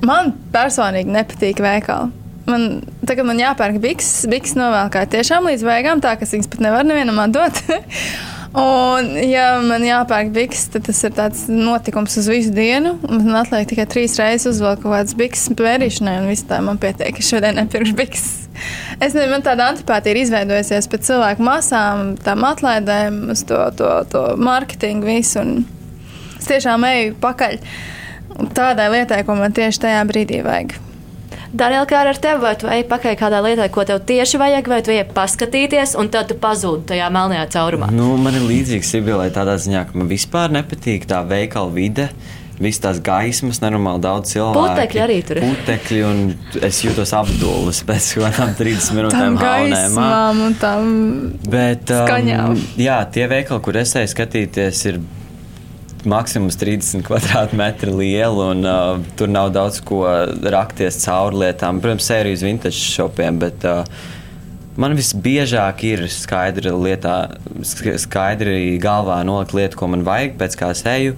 [0.06, 2.19] man personīgi nepatīk veikali.
[2.50, 2.66] Man,
[3.06, 6.90] tagad man jāpērk bikses, bikses novēlkāt tiešām līdz beigām, tā ka es viņas pat nevaru
[6.90, 7.62] nevienam atdot.
[8.50, 12.96] Un, ja man jāpērk bikses, tad tas ir tāds notikums uz visu dienu.
[13.06, 17.14] Man atliek tikai trīs reizes uzvilkt kaut kādas bikses pērīšanai, un viss tā man pietiek,
[17.14, 18.32] ka šodien nepirkšu bikses.
[18.98, 23.94] Es nezinu, man tāda antipātija ir izveidojusies pēc cilvēku masām, tām atlaidēm, uz to, to,
[24.10, 25.46] to mārketingu visu.
[26.40, 27.58] Es tiešām eju pakaļ
[28.56, 30.80] tādai lietai, ko man tieši tajā brīdī vajag.
[31.50, 34.80] Daniela, kā ar tevi, vai tu ej pakaļ kādā lietā, ko tev tieši vajag, vai
[34.86, 37.88] tu ej paskatīties, un tad tu pazūdi tajā melnajā caurumā?
[37.94, 42.10] Nu, man ir līdzīgs Sibilai tādā ziņā, ka man vispār nepatīk tā veikala vide.
[42.60, 44.60] Visas tās gaismas, nenormāli daudz cilvēku.
[44.60, 45.46] Putekļi arī tur ir.
[45.48, 46.18] Putekļi, un
[46.68, 49.96] es jūtos apdulis pēc kaut kādām 30 minūtēm haunēm.
[50.44, 50.90] un tam
[51.48, 52.60] Bet, um, skaņām.
[52.78, 55.00] Jā, tie veikali, kur es eju skatīties, ir
[56.08, 60.04] maksimums 30 km2 liela, un uh, tur nav daudz ko
[60.54, 61.82] rakties cauri lietām.
[61.82, 63.84] Protams, sērijas vintage šopiem, bet uh,
[64.80, 67.18] man visbiežāk ir skaidri, lietā,
[67.64, 71.16] skaidri galvā nolikt lietu, ko man vajag, pēc kā es eju.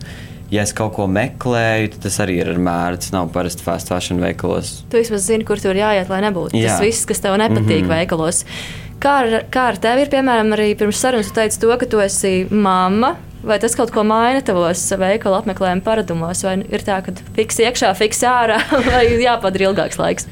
[0.53, 2.99] Ja es kaut ko meklēju, tad tas arī ir ar mēru.
[3.01, 4.83] Tas nav parasti fast fashion veikalos.
[4.93, 6.75] Tu vismaz zini, kur tur jāiet, lai nebūtu Jā.
[6.75, 7.87] tas viss, kas tev nepatīk mm.
[7.87, 7.95] -hmm.
[7.95, 8.43] veikalos.
[9.01, 12.03] Kā ar, kā ar tevi ir, piemēram, arī pirms sarunas tu teici to, ka tu
[12.05, 13.17] esi mamma.
[13.43, 17.91] Vai tas kaut ko maina tavos veikalu apmeklējuma paradumos, vai ir tā, ka fiks iekšā,
[17.99, 20.29] fiks ārā, vai jāpadara ilgāks laiks?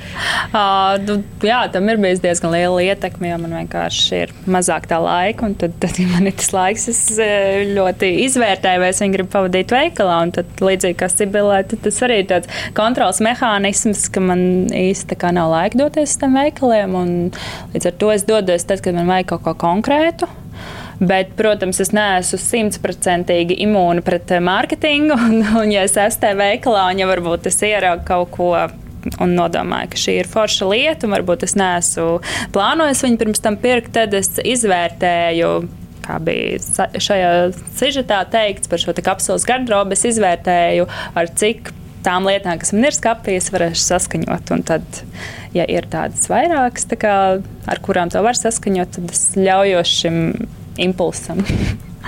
[0.53, 5.01] Uh, nu, jā, tam ir bijis diezgan liela ietekme, jo man vienkārši ir mazāk tā
[5.03, 5.49] laika.
[5.49, 9.17] un Tad, tad ja man ir tas laiks, es eh, ļoti izvērtēju, vai es viņu
[9.19, 10.21] gribu pavadīt veikalā.
[10.27, 15.11] un Tad, līdzīgi kā Sibelē, tad tas arī ir tāds kontrols mehānisms, ka man īsti
[15.13, 16.95] tā kā nav laika doties uz tiem veikaliem.
[16.95, 17.11] un
[17.75, 20.31] Līdz ar to es dodos tad, kad man vajag kaut ko konkrētu.
[21.01, 25.17] Bet, protams, es neesmu simtprocentīgi imūna pret eh, mārketingu.
[25.31, 28.53] Un, un, ja es esmu veikalā, un ja varbūt es ieraugu kaut ko
[29.21, 32.21] un nodomāju, ka šī ir forša lieta, un varbūt es neesmu
[32.53, 35.53] plānojis viņu pirms tam pirkt, tad es izvērtēju.
[36.05, 36.59] Kā bija
[37.01, 37.33] šajā
[37.79, 41.73] sižetā teikts par šo kapsulas garderobu, es izvērtēju, ar cik
[42.05, 44.55] tām lietām, kas man ir skapī, es varēšu saskaņot.
[44.57, 45.03] Un tad,
[45.57, 50.25] ja ir tādas vairākas, tā kā, ar kurām to var saskaņot, tad es ļaujos šim
[50.79, 51.43] impulsam.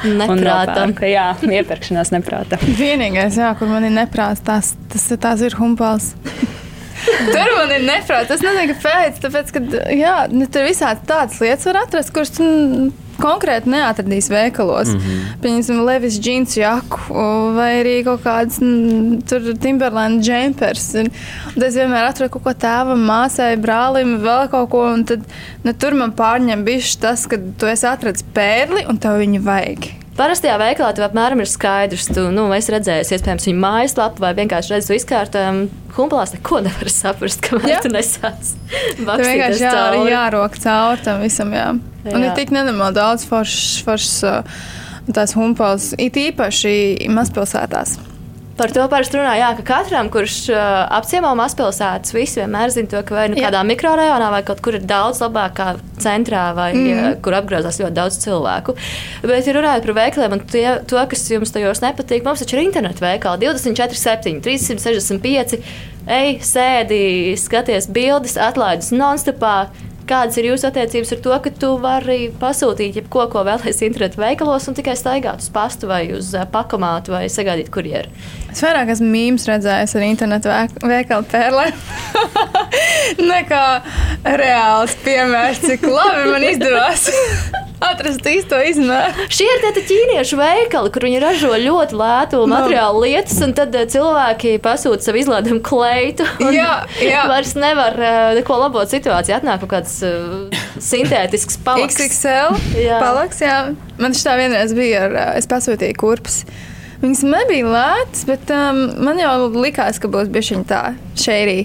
[0.02, 0.90] Un Neprātam.
[0.90, 1.04] nopērku.
[1.10, 2.62] Jā, iepirkšanās neprātam.
[2.80, 6.12] Vienīgais, jā, kur man ir neprāts, tas, tas, tas ir humpals.
[7.02, 8.30] Tur man ir neprāts.
[8.32, 9.20] Es nezinu, kāpēc.
[9.24, 12.90] Tāpēc, ka jā, nu, tur visādi tādas lietas var atrast, kuras mm,
[13.20, 14.92] konkrēti neatradīs veikalos.
[14.92, 14.98] Mm.
[14.98, 15.38] -hmm.
[15.42, 17.18] Piemēram, Levis džins jaku
[17.56, 20.92] vai arī kaut kāds mm, Timberland jumpers.
[20.94, 21.10] Un,
[21.56, 24.84] un es vienmēr atradu kaut ko tēvam, māsai, brālim, vēl kaut ko.
[25.06, 25.24] Tad
[25.64, 30.01] nu, tur man pārņem bišķi tas, ka tu esi atradis pērli un tev viņu vajag.
[30.12, 34.74] Parastajā veikalā tev apmēram ir skaidrs, tu nu, esi redzējis, iespējams, viņa mājaslapu vai vienkārši
[34.74, 35.70] redzējis izkārtojumu.
[35.96, 38.52] Humpalās neko nevar saprast, kamēr tu nesāc.
[38.98, 41.52] Tur vienkārši jā, arī jārok cauri tam visam.
[41.56, 41.70] Jā.
[42.04, 42.12] Jā.
[42.12, 42.28] Un Jā.
[42.28, 44.62] ir tik nenormāli daudz foršas, foršas uh,
[45.16, 47.96] tās humpals, it īpaši mazpilsētās.
[48.56, 50.60] Par to parasti runā, jā, ka katram, kurš uh,
[50.98, 53.46] apciemo mazpilsētas, visi vienmēr zina to, ka vai nu Jā.
[53.48, 55.68] kādā mikrorajonā vai kaut kur ir daudz labāk kā
[56.02, 56.82] centrā, vai mm.
[56.82, 57.06] Mhm.
[57.14, 58.76] uh, kur apgrozās ļoti daudz cilvēku.
[59.24, 62.66] Bet, ja runājot par veikaliem un tie, to, kas jums tajos nepatīk, mums taču ir
[62.66, 65.56] internetu veikali 24, 7, 365.
[66.12, 67.02] Ej, sēdi,
[67.38, 69.70] skaties bildes, atlaides non-stopā.
[70.08, 74.66] Kādas ir jūsu attiecības ar to, ka tu vari pasūtīt jebko, ko vēlēsies internetu veikalos,
[74.68, 78.10] un tikai staigāt uz pastu vai uz uh, pakomātu vai sagaidīt kurjeru?
[78.52, 81.82] Es vairāk esmu mīmīms redzējis ar internetu veik- veikalu pērlēm.
[83.32, 83.64] Nekā
[84.38, 87.06] reāls piemērs, cik labi man izdevās
[87.92, 89.24] atrast īsto izmēru.
[89.32, 93.88] Šie ir tie ķīniešu veikali, kur viņi ražo ļoti lētu materiālu lietas, un tad eh,
[93.90, 96.26] cilvēki pasūta savu izlaidumu kleitu.
[96.54, 97.24] Jā, jā.
[97.30, 99.34] Vairs nevar eh, neko labot situāciju.
[99.40, 101.98] Atnāk kaut kāds uh, sintētisks palaks.
[102.00, 102.98] XXL Jā.
[103.02, 103.56] palaks, jā.
[104.00, 106.42] Man šī tā vienreiz bija, ar, ā, es pasūtīju kurpes.
[107.02, 110.82] Viņas nebija lētas, bet um, man jau likās, ka būs bijusi viņa tā
[111.18, 111.64] šeirī.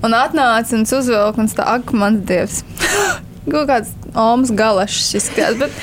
[0.00, 2.62] Un atnāca un uzvilka un tā, ak, mans dievs.
[3.50, 5.58] Kaut kāds omas galašs izskatās.
[5.60, 5.76] Bet,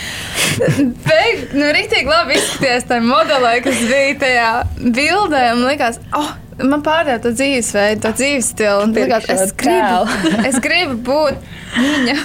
[1.07, 4.49] beig, nu, rītīgi labi izskaties tajā modelē, kas bija tajā
[4.81, 5.43] bildē.
[5.53, 6.33] Man likās, oh,
[6.63, 8.85] man pārdeva to dzīvesveidu, to dzīves stilu.
[8.87, 10.17] Un likās, es gribu,
[10.49, 12.17] es gribu būt viņa.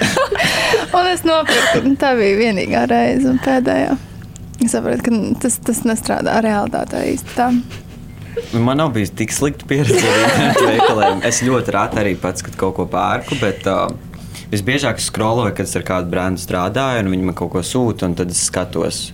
[0.98, 3.96] un es nopirku, tā bija vienīgā reize un pēdējā.
[4.60, 7.48] Es saprotu, ka tas, tas nestrādā realitātē īsti tā.
[8.54, 10.04] Man nav bijis tik slikta pieredze
[10.50, 11.24] ar veikaliem.
[11.26, 13.88] Es ļoti reti arī pats, kad kaut ko pērku, bet uh,
[14.52, 18.06] visbiežāk es scrolloju, kad es ar kādu brendu strādāju, un viņi man kaut ko sūta,
[18.06, 19.08] un tad es skatos.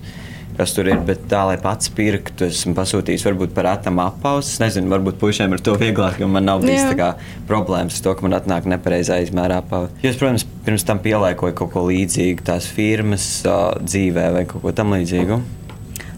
[0.56, 4.54] Kas tur ir, bet tā, lai pats pirktu, esmu pasūtījis varbūt par atam apausu.
[4.54, 7.10] Es nezinu, varbūt puišiem ir to vieglāk, jo man nav bijis kā
[7.48, 9.92] problēmas ar to, ka man atnāk nepareizā izmērā apausa.
[10.00, 14.64] Jo es, protams, pirms tam pielāgoju kaut ko līdzīgu tās firmas uh, dzīvē vai kaut
[14.64, 15.38] ko tam līdzīgu.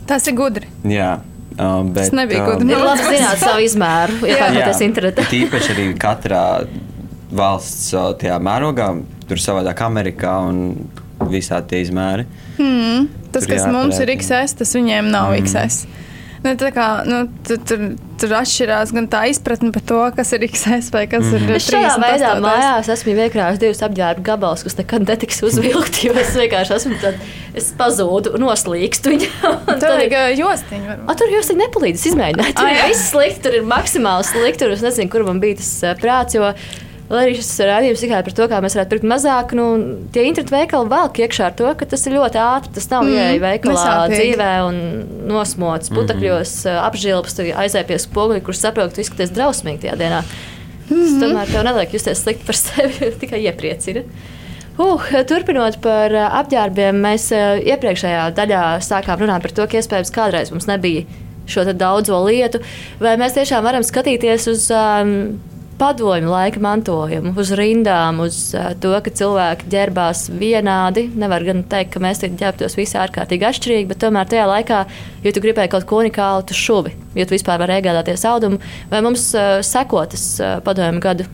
[0.06, 0.70] Tas ir gudri.
[0.86, 1.16] Jā.
[1.58, 2.70] Uh, bet, Tas nebija uh, gudri.
[2.70, 5.26] Ir labi zināt savu izmēru, iepērkoties internetā.
[5.34, 6.44] Tīpaši arī katrā
[7.34, 8.92] valsts uh, tajā mērogā,
[9.26, 10.62] tur savādāk Amerikā un
[11.26, 12.28] visā tie izmēri.
[12.60, 13.08] Hmm.
[13.32, 14.08] Tas, Tur kas mums ir.
[14.18, 15.40] XS, tas viņiem nav Mm.
[15.40, 15.48] mm.
[15.48, 15.86] XS.
[16.38, 17.80] Nu, tā kā, nu, tu, tur,
[18.22, 21.48] tur atšķirās gan tā izpratne par to, kas ir XS vai kas Mhm.
[21.48, 22.04] ir Es šādā 38.
[22.04, 26.06] veidā mājās esmu iekrājis divus apģērbu gabalus, kas nekad netiks uzvilkti.
[26.06, 27.18] Jo es vienkārši esmu tad,
[27.58, 29.30] es pazūdu, noslīkstu viņu.
[29.82, 30.98] Tur ir jostiņa.
[31.10, 32.54] A, tur jūs tik nepalīdzat izmēģināt.
[32.54, 34.62] Tur ir viss slikti, tur ir maksimāli slikti.
[34.62, 36.38] Tur es nezinu, kur man bija tas prāts.
[36.38, 36.54] Jo
[37.08, 39.64] Lai arī šis rādījums tikai par to, kā mēs varētu pirkt mazāk, nu,
[40.12, 42.72] tie internetu veikali velk iekšā ar to, ka tas ir ļoti ātri.
[42.76, 44.80] Tas nav mm, ieeja veikalā dzīvē un
[45.30, 46.82] nosmots putekļos, mm.
[46.84, 50.20] apžilbs, tu aizēj pie spoguļa, kurš saprot, ka tu izskaties drausmīgi tajā dienā.
[50.20, 51.06] Mm -hmm.
[51.06, 54.04] Tas tomēr tev neliek justies slikti par sevi, tikai iepriecina.
[54.78, 60.68] Uh, turpinot par apģērbiem, mēs iepriekšējā daļā sākām runāt par to, ka iespējams kādreiz mums
[60.68, 61.02] nebija
[61.48, 62.60] šo daudzo lietu,
[63.00, 65.40] vai mēs tiešām varam skatīties uz um,
[65.78, 71.06] padomju laika mantojumu, uz rindām, uz uh, to, ka cilvēki ģērbās vienādi.
[71.18, 74.84] Nevar gan teikt, ka mēs tagad ģērbtos visi ārkārtīgi atšķirīgi, bet tomēr tajā laikā,
[75.24, 78.60] ja tu gribēji kaut ko unikālu, tu šuvi, ja tu vispār vari iegādāties audumu,
[78.92, 81.28] vai mums uh, sekotas uh, padomju gadu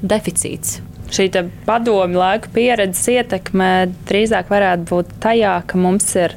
[0.00, 0.80] deficīts.
[1.10, 1.26] Šī
[1.66, 6.36] padomju laika pieredzes ietekme drīzāk varētu būt tajā, ka mums ir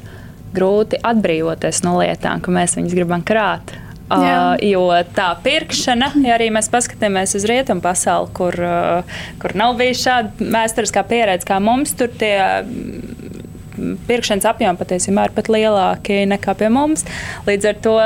[0.54, 3.74] grūti atbrīvoties no lietām, ka mēs viņus gribam krāt.
[4.04, 4.84] Uh, jo
[5.16, 10.48] tā pirkšana, ja arī mēs paskatāmies uz rietumu pasauli, kur, uh, kur nav bijis šāda
[10.52, 16.68] vēsturiskā pieredze kā mums, tur tie mm, pirkšanas apjomi patiesībā ir pat lielāki nekā pie
[16.74, 17.06] mums.
[17.48, 18.00] Līdz ar to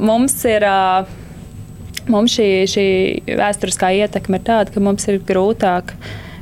[0.00, 0.68] mums ir.
[0.68, 1.18] Uh,
[2.10, 2.84] Mums šī, šī
[3.38, 5.92] vēsturiskā ietekme ir tāda, ka mums ir grūtāk,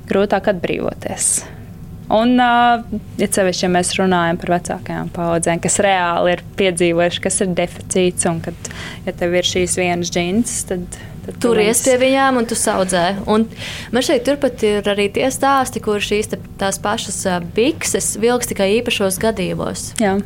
[0.09, 1.27] grūtāk atbrīvoties.
[2.11, 7.55] Un, ja sevišķi, ja mēs runājam par vecākajām paudzēm, kas reāli ir piedzīvojuši, kas ir
[7.61, 8.73] deficīts, un kad
[9.07, 13.05] ja tev ir šīs vienas džins, tad Tad Turies pie viņām un tu saudzē.
[13.31, 13.45] Un
[13.93, 17.21] man šeit turpat ir arī tie stāsti, kur šīs tās pašas
[17.55, 19.91] bikses vilks tikai īpašos gadījumos.
[20.01, 20.17] Jā.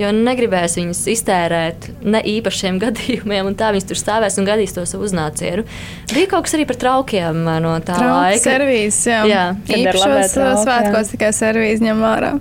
[0.00, 4.86] Jo negribēs viņas iztērēt ne īpašiem gadījumiem, un tā viņas tur stāvēs un gadīs to
[4.88, 5.66] savu uznācienu.
[6.14, 8.44] Bija kaut kas arī par traukiem no tā Trauku laika.
[8.46, 9.24] Servīzes, jā.
[9.28, 9.44] jā.
[9.80, 12.32] Īpašos svētkos tikai servīzi ņem vērā.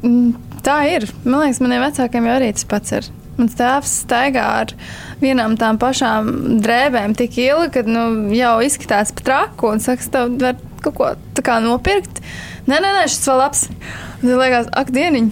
[0.00, 0.30] Mm,
[0.64, 1.06] Tā ir.
[1.24, 3.08] Man liekas, maniem vecākiem jau arī tas pats ir.
[3.40, 4.72] Mans tēvs staigā ar
[5.22, 6.28] vienām tām pašām
[6.60, 8.04] drēbēm tik ilgi, ka nu,
[8.36, 12.20] jau izskatās pat traku un saka, tev var kaut ko tā kā nopirkt.
[12.68, 13.66] Nē, nē, nē šis vēl labs.
[14.20, 15.30] Tad liekas, ak, dieniņ.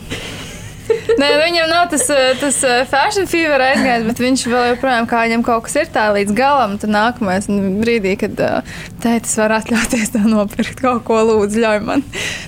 [1.20, 5.24] Nē, viņam nav tas, eh, tas eh, fashion fever aizgājis, bet viņš vēl joprojām kā
[5.26, 6.76] viņam kaut kas ir tā līdz galam.
[6.80, 7.48] Tad nākamais
[7.82, 12.06] brīdī, kad uh, tētis var atļauties nopirkt kaut ko, lūdzu, ļauj man.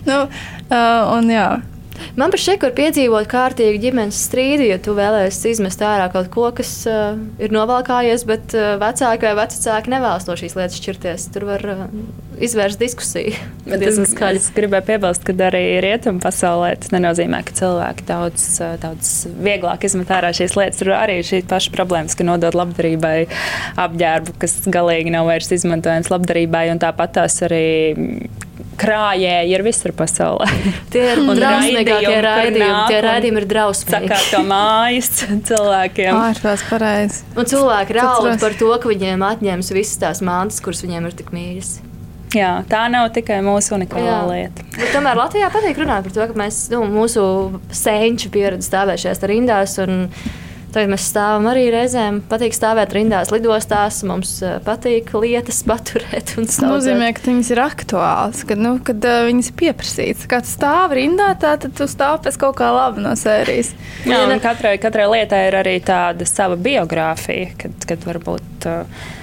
[0.09, 0.22] nu,
[0.70, 1.51] un jā.
[2.18, 6.48] Man par šeku var piedzīvot kārtīgu ģimenes strīdu, ja tu vēlēsies izmest ārā kaut ko,
[6.57, 11.28] kas uh, ir novalkājies, bet uh, vecāki vai vecāki nevēlas no šīs lietas šķirties.
[11.34, 11.84] Tur var uh,
[12.42, 13.36] izvērst diskusiju.
[13.70, 18.44] Es, es gribēju piebilst, ka arī rietumu pasaulē tas nenozīmē, ka cilvēki daudz,
[18.82, 20.80] daudz vieglāk izmet ārā šīs lietas.
[20.80, 23.14] Tur arī ir šī paša problēmas, ka nodod labdarībai
[23.80, 27.64] apģērbu, kas galīgi nav vairs izmantojams labdarībai, un tāpat tās arī
[28.80, 30.48] krājēji ir visur pasaulē.
[30.92, 32.80] Tie ir drausmīgākie raidījumi.
[32.90, 34.08] Tie raidījumi ir drausmīgi.
[34.08, 35.12] Sakārto mājas
[35.50, 36.16] cilvēkiem.
[36.16, 37.22] Ārprāts pareizi.
[37.36, 41.32] Un cilvēki raud par to, ka viņiem atņems visas tās mantas, kuras viņiem ir tik
[41.36, 41.78] mīļas.
[42.30, 44.18] Jā, tā nav tikai mūsu unikālā Jā.
[44.28, 44.66] lieta.
[44.76, 47.24] Bet tomēr Latvijā patīk runāt par to, ka mēs, nu, mūsu
[47.74, 49.74] senču pieredzi stāvēt šajās rindās.
[49.82, 50.04] Un,
[50.74, 52.20] Tagad mēs stāvam arī reizēm.
[52.30, 54.00] Patīk stāvēt rindās, lidostās.
[54.06, 56.34] Mums uh, patīk lietas paturēt.
[56.38, 60.28] Tas nozīmē, ka viņas ir aktuālas, kad, nu, kad uh, viņas ir pieprasītas.
[60.30, 63.72] Kad stāv rindā, tā, tad tu stāv pēc kaut kā laba no sērijas.
[64.08, 68.70] Jā, katrai, katrai lietai ir arī tāda sava biogrāfija, kad, kad varbūt.
[68.70, 69.18] Uh,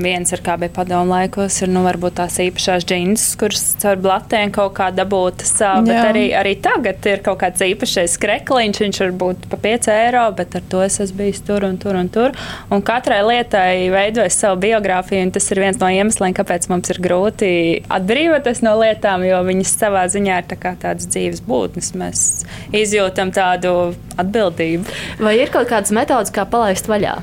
[0.00, 4.52] Viens ir kā bija padomu laikos, ir nu, varbūt tās īpašās džins, kuras caur blatēm
[4.54, 9.14] kaut kā dabūta savu, bet arī, arī tagad ir kaut kāds īpašais krekliņš, viņš var
[9.22, 12.36] būt pa 5 eiro, bet ar to es esmu bijis tur un tur un tur.
[12.72, 17.02] Un katrai lietai veidojas savu biogrāfiju, un tas ir viens no iemesliem, kāpēc mums ir
[17.02, 17.50] grūti
[17.92, 21.92] atbrīvoties no lietām, jo viņas savā ziņā ir tā kā tādas dzīves būtnes.
[22.00, 22.24] Mēs
[22.76, 24.96] izjūtam tādu atbildību.
[25.20, 27.18] Vai ir kaut kādas metodas, kā palaist vaļā?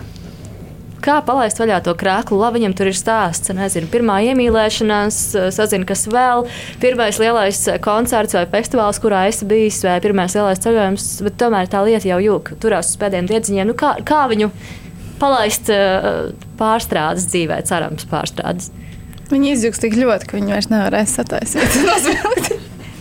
[1.08, 2.39] Kā palaist vaļā to krāklu.
[2.41, 3.51] Labi, viņam tur ir stāsts.
[3.55, 5.20] Nezinu, pirmā iemīlēšanās,
[5.55, 6.47] sazina, kas vēl,
[6.84, 11.08] pirmais lielais koncerts vai festivāls, kurā esi bijis, vai pirmais lielais ceļojums.
[11.28, 13.72] Bet tomēr tā lieta jau jūg, turās uz pēdējiem diedziņiem.
[13.72, 14.51] Nu, kā, kā viņu
[15.22, 15.72] palaist
[16.60, 18.72] pārstrādes dzīvē, cerams, pārstrādes?
[19.32, 22.53] Viņi izjūgs tik ļoti, ka viņi vairs nevarēs sataisīt.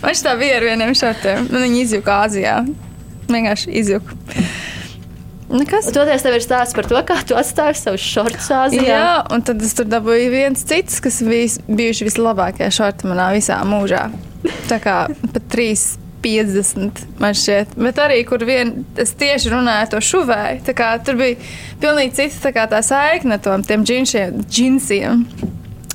[0.03, 1.47] Viņš tā bija ar vieniem šortiem.
[1.51, 2.57] Viņi izjūga Āzijā.
[3.31, 4.17] Vienkārši izjūga.
[5.47, 5.87] Nekas.
[5.95, 8.87] Toties tev ir stāsts par to, kā tu atstāji savus šortus Āzijā.
[8.89, 13.61] Jā, un tad es tur dabūju viens cits, kas bija bijuši vislabākie šorti manā visā
[13.67, 14.09] mūžā.
[14.67, 15.93] Tā kā pat trīs.
[16.17, 20.73] 50, man šķiet, bet arī kur vien es tieši runāju to šuvēju.
[21.05, 21.37] Tur bija
[21.79, 25.21] pilnīgi cita tā, tā saikne no tiem džinsiem.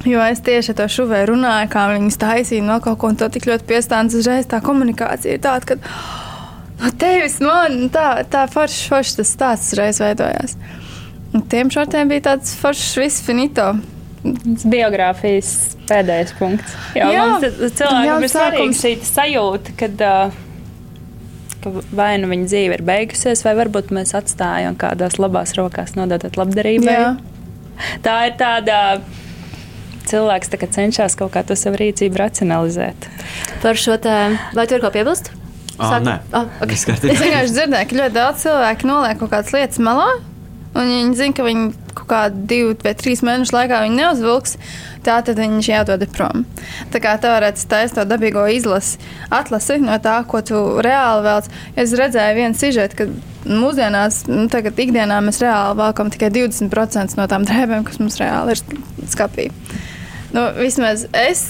[0.09, 3.29] Jo es tieši ar to šuvēju runāju, kā viņas taisīja no kaut ko, un to
[3.35, 6.32] tik ļoti piestāns uzreiz tā komunikācija ir tāda, ka no
[6.99, 10.57] tevis man tā, tā foršs, foršs tas stāsts reiz veidojās.
[11.33, 13.73] Un tiem šortiem bija tāds foršs viss finito.
[14.23, 15.49] Biogrāfijas
[15.89, 16.75] pēdējais punkts.
[16.95, 18.83] Jo Jā, mums cilvēkam ir svarīga sākums.
[18.85, 20.05] šī sajūta, kad,
[21.65, 26.39] ka vai nu viņa dzīve ir beigusies, vai varbūt mēs atstājam kādās labās rokās, nododot
[26.39, 26.95] labdarībai.
[27.01, 27.11] Jā.
[28.05, 28.79] Tā ir tāda.
[30.03, 33.07] Cilvēks tā kā cenšas kaut kā to savu rīcību racionalizēt.
[33.63, 34.39] Par šo tēmu.
[34.59, 35.31] Vai tu ir ko piebilst?
[35.79, 36.19] Ah, Sāk- nē.
[36.33, 36.69] Ah, ok.
[36.69, 37.15] Viss kārtībā.
[37.15, 40.11] Es vienkārši dzirdēju, ka ļoti daudz cilvēku noliek kaut kādas lietas malā.
[40.73, 44.57] Un ja viņi zina, ka viņi kaut kādā divu vai trīs mēnešu laikā neuzvilks.
[45.05, 46.47] Tā tad viņš jādod prom.
[46.95, 48.97] Tā kā tā varētu taisīt to dabīgo izlasi,
[49.35, 50.55] atlasi no tā, ko tu
[50.85, 51.51] reāli vēlaties.
[51.77, 53.09] Es redzēju vienu sižetu, ka
[53.51, 58.55] mūsdienās, nu, tagad ikdienā mēs reāli valkam tikai 20% no tām drēbēm, kas mums reāli
[58.57, 58.63] ir
[59.13, 59.51] skapī.
[60.33, 61.49] Nu, vismaz es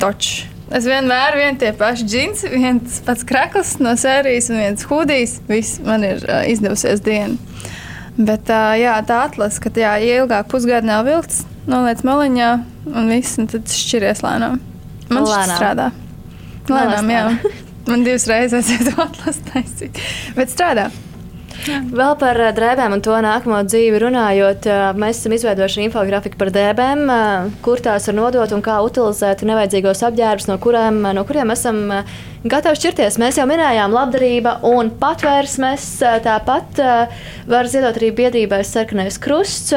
[0.00, 0.46] toču.
[0.74, 5.36] Es vienmēr vienu tie paši džins, viens pats krakls no sērijas un viens hudijs.
[5.46, 7.38] Viss man ir uh, izdevusies diena.
[8.16, 12.50] Bet uh, jā, tā atlasa, ka jā, ja ilgāk pusgadu nav vilkts, noliec maliņā
[12.96, 14.58] un viss, un tad šķiries lēnām.
[15.12, 15.54] Man Lēnām.
[15.54, 15.90] strādā.
[16.66, 17.24] Lēnām, jā.
[17.86, 20.00] Man divas reizes ir to atlasu taisīt.
[20.34, 20.88] Bet strādā.
[21.66, 26.52] Vēl par ā, drēbēm un to nākamo dzīvi runājot, ā, mēs esam izveidojuši infografiku par
[26.54, 27.20] drēbēm, ā,
[27.64, 31.84] kur tās var nodot un kā utilizēt nevajadzīgos apģērbus, no kuriem, no kuriem esam
[32.46, 33.16] gatavi šķirties.
[33.20, 35.86] Mēs jau minējām labdarība un patvērsmes.
[36.24, 36.80] Tāpat
[37.50, 39.72] var ziedot arī biedrībai Sarkanais krusts.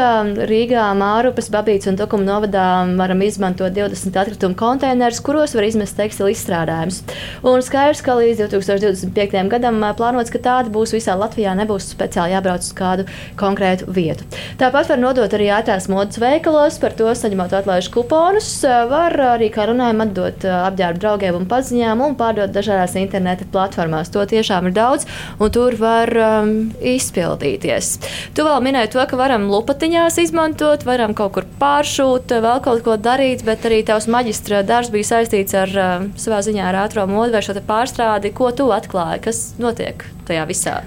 [0.49, 2.67] Rīgā, Mārupas, Babīts un Tukuma novadā
[2.99, 7.01] varam izmantot 20 atkritumu konteinerus, kuros var izmest tekstilu izstrādājumus.
[7.47, 9.49] Un skaidrs, ka līdz 2025.
[9.55, 11.55] gadam plānots, ka tāda būs visā Latvijā.
[11.69, 13.03] Nebūs speciāli jābrauc uz kādu
[13.37, 14.25] konkrētu vietu.
[14.57, 18.47] Tāpat var nodot arī ētās modes veikalos, par to saņemot atlaižu kuponus.
[18.65, 24.09] Var arī, kā runājam, atdot ā, apģērbu draugiem un paziņām un pārdot dažādās interneta platformās.
[24.15, 25.05] To tiešām ir daudz,
[25.37, 27.91] un tur var um, izpildīties.
[28.33, 32.97] Tu vēl minēji to, ka varam lupatiņās izmantot, varam kaut kur pāršūt, vēl kaut ko
[32.97, 37.37] darīt, bet arī tavs maģistra darbs bija saistīts ar um, savā ziņā ar ātrā modu
[37.37, 38.33] vai šo pārstrādi.
[38.33, 39.27] Ko tu atklāji?
[39.29, 40.79] Kas notiek tajā visā?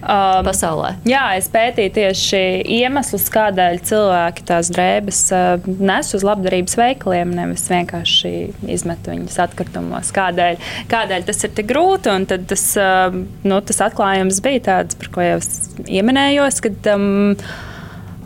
[0.00, 0.94] Um, pasaulē.
[1.04, 2.38] Jā, es pētīju tieši
[2.78, 8.32] iemeslus, kādēļ cilvēki tās drēbes uh, nes uz labdarības veikaliem, nevis vienkārši
[8.72, 10.12] izmet viņas atkritumos.
[10.16, 10.56] Kādēļ,
[10.88, 12.14] kādēļ tas ir tik grūti?
[12.14, 13.12] Un tas, uh,
[13.44, 15.52] nu, tas atklājums bija tāds, par ko jau es
[15.84, 16.62] ieminējos.
[16.64, 17.36] Kad, um,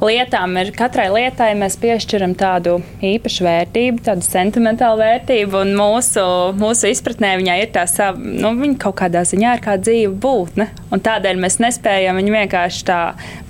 [0.04, 6.24] lietām ir katrai lietai mēs piešķiram tādu īpašu vērtību, tādu sentimentālu vērtību, un mūsu,
[6.60, 10.68] mūsu izpratnē viņai ir tā sava, nu, viņa kaut kādā ziņā ir kā dzīva būtne.
[10.94, 13.00] Un tādēļ mēs nespējam viņu vienkārši tā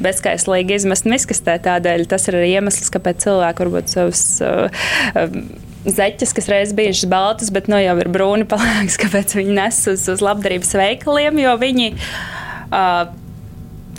[0.05, 1.59] bezskaislīgi izmest miskastē.
[1.65, 4.25] Tādēļ tas ir arī iemesls, kāpēc cilvēki varbūt savus.
[4.45, 9.59] Uh, uh, Zeķes, kas reiz bijušas baltas, bet nu jau ir brūni palēks, kāpēc viņi
[9.59, 13.13] nes uz, uz labdarības veikaliem, jo viņi uh,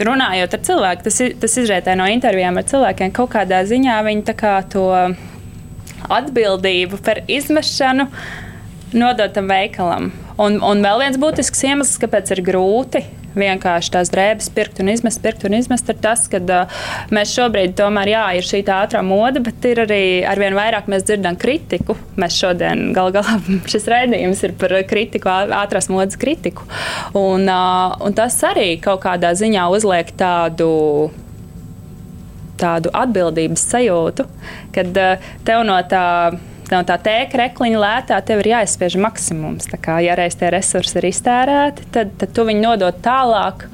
[0.04, 4.58] runājot ar cilvēku, tas, tas izrietē no intervijām ar cilvēkiem, kaut kādā ziņā viņi kā
[4.72, 4.88] to
[6.12, 8.08] atbildību par izmešanu
[8.96, 10.12] nodot tam veikalam.
[10.42, 13.06] Un, un vēl viens būtisks iemesls, kāpēc ir grūti
[13.40, 16.78] vienkārši tās drēbes pirkt un izmest, pirkt un izmest, ir tas, ka uh,
[17.16, 21.06] mēs šobrīd tomēr, jā, ir šī tā ātrā moda, bet ir arī arvien vairāk mēs
[21.08, 21.98] dzirdam kritiku.
[22.22, 23.38] Mēs šodien, gal galā,
[23.72, 26.66] šis raidījums ir par kritiku, ātrās modas kritiku.
[27.14, 30.72] Un, uh, un tas arī kaut kādā ziņā uzliek tādu
[32.56, 34.24] tādu atbildības sajūtu,
[34.76, 35.00] kad
[35.48, 36.06] tev no tā.
[36.72, 39.68] No tā tēka rekliņa lētā tev ir jāizspiež maksimums.
[39.70, 43.68] Tā kā, ja reiz tie resursi ir iztērēti, tad, tad tu viņu nodod tālāk.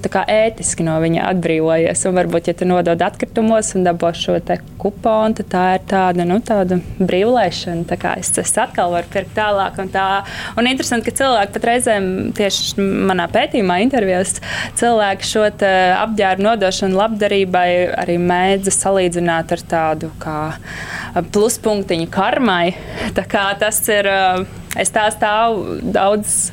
[0.00, 2.04] Tu ētiski no viņa atbrīvojies.
[2.08, 4.36] Un varbūt, ja tu nodod atkritumos un dabū šo
[4.80, 7.86] kuponu, tad tā ir tāda, nu, tāda brīvlēšana.
[7.88, 9.78] Tā kā es, es atkal varu pirkt tālāk.
[9.80, 10.06] Un, tā.
[10.58, 14.36] un interesanti, ka cilvēki pat reizēm tieši manā pētījumā, intervijās,
[14.80, 17.68] cilvēki šo apģērbu nodošanu labdarībai
[18.04, 20.38] arī mēdza salīdzināt ar tādu kā
[21.34, 22.74] pluspunktiņu karmai.
[23.16, 24.10] Tā kā tas ir,
[24.80, 26.50] es tā stāvu daudz.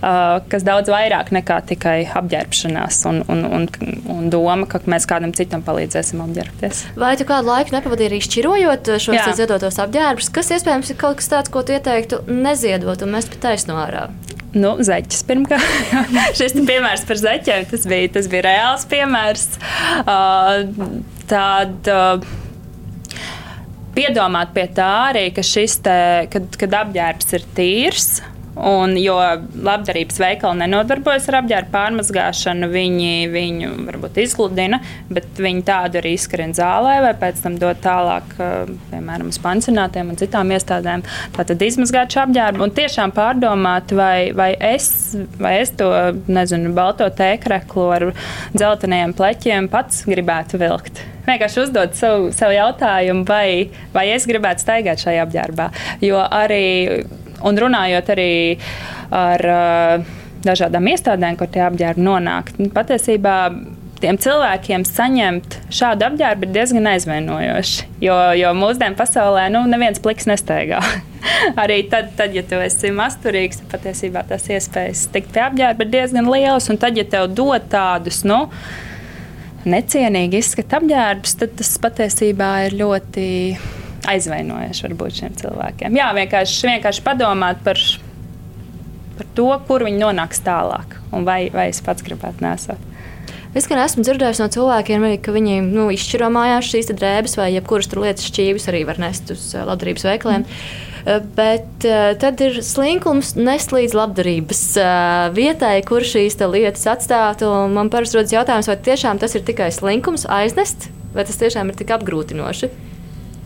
[0.00, 3.66] Uh, kas daudz vairāk nekā tikai apģērbšanās un, un, un,
[4.08, 6.82] un doma, ka mēs kādam citam palīdzēsim apģērbties.
[7.00, 9.28] Vai tu kādu laiku nepavadīji arī šķirojot šos Jā.
[9.28, 13.32] te ziedotos apģērbus, kas iespējams ir kaut kas tāds, ko tu ieteiktu neziedot un mest
[13.34, 14.08] pa taisno ārā?
[14.56, 15.94] Nu, zeķis pirmkārt.
[16.38, 19.46] Šis piemērs par zeķiem tas bija, tas bija reāls piemērs.
[20.02, 22.24] Uh, Tad uh,
[23.94, 25.96] piedomāt pie tā arī, ka šis te,
[26.32, 28.08] kad, kad apģērbs ir tīrs.
[28.60, 29.16] Un, jo
[29.64, 36.52] labdarības veikali nenodarbojas ar apģērbu pārmazgāšanu, viņi viņu varbūt izgludina, bet viņi tādu arī izskrien
[36.56, 38.34] zālē vai pēc tam dod tālāk,
[38.90, 41.04] piemēram, uz pansionātiem un citām iestādēm.
[41.36, 44.90] Tātad izmazgāt šo apģērbu un tiešām pārdomāt, vai, vai, es,
[45.40, 45.88] vai es to
[46.28, 48.10] nezinu, balto tēkreklu ar
[48.52, 55.02] dzelteniem pleķiem pats gribētu vilkt vienkārši uzdot sev, sev jautājumu, vai, vai es gribētu staigāt
[55.04, 55.68] šajā apģērbā.
[56.02, 56.64] Jo arī
[57.46, 58.32] Un runājot arī
[59.10, 63.36] ar uh, dažādām iestādēm, kur tie apģērbi nonāk, nu, patiesībā
[64.00, 67.88] tiem cilvēkiem saņemt šādu apģērbu ir diezgan aizvainojoši.
[68.04, 70.80] Jo, jo mūsdienu pasaulē nu, neviens pliks nestaigā.
[71.62, 75.92] Arī tad, tad, ja tu esi masturīgs, tad patiesībā tas iespējas tikt pie apģērba ir
[75.92, 76.70] diezgan liels.
[76.72, 78.46] Un tad, ja tev dod tādus, nu,
[79.68, 83.28] necienīgi izskatu apģērbus, tad tas patiesībā ir ļoti
[84.08, 85.96] aizvainojoši varbūt šiem cilvēkiem.
[85.98, 87.80] Jā, vienkārši, vienkārši padomāt par,
[89.18, 92.86] par to, kur viņi nonāks tālāk un vai, vai es pats gribētu nesāt.
[93.50, 97.90] Es gan esmu dzirdējis no cilvēkiem, ka viņi nu, izšķiro mājās šīs drēbes vai jebkuras
[97.96, 100.46] lietas šķīvis arī var nest uz labdarības veikaliem.
[100.46, 100.86] Mm.
[101.34, 101.86] Bet
[102.20, 104.62] tad ir slinkums nest līdz labdarības
[105.36, 107.42] vietai, kur šīs lietas atstāt.
[107.72, 111.80] Man parasti rodas jautājums, vai tiešām tas ir tikai slinkums aiznest, vai tas tiešām ir
[111.80, 112.70] tik apgrūtinoši.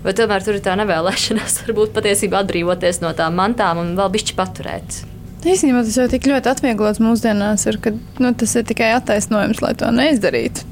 [0.05, 4.37] Vai tomēr tur ir tā nevēlēšanās, varbūt patiesībā atbrīvoties no tām mantām un vēl bišķi
[4.39, 5.01] paturēt?
[5.45, 9.75] Īstenībā tas jau tik ļoti atvieglots mūsdienās, ir, ka nu, tas ir tikai attaisnojums, lai
[9.81, 10.65] to neizdarītu.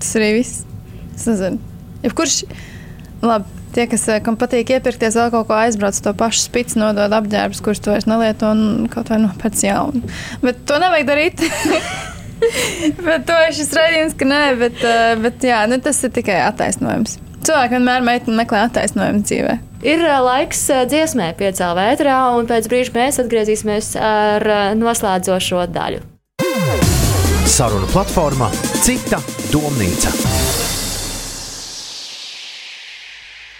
[0.00, 0.64] Tas arī viss.
[1.14, 1.60] Es nezinu,
[2.02, 2.40] jebkurš,
[3.22, 7.14] labi, tie, kas, eh, kam patīk iepirkties vēl kaut ko aizbrauc, to pašu spici nodod
[7.16, 10.02] apģērbus, kurus tu vairs nelieto un kaut vai nopēc jaunu.
[10.42, 11.44] Bet to nevajag darīt.
[13.06, 16.42] bet to ir šis raidījums, ka nē, bet, eh, bet jā, nu, tas ir tikai
[16.48, 17.18] attaisnojums.
[17.46, 18.02] Cilvēki vienmēr
[18.34, 19.52] meklē attaisnojumu dzīvē.
[19.86, 24.46] Ir laiks dziesmai, piecēlā vētrā, un pēc brīža mēs atgriezīsimies ar
[24.80, 26.02] noslēdzošo daļu.
[27.46, 28.50] Saruna platformā
[28.82, 29.22] Cita
[29.52, 30.45] domnīca.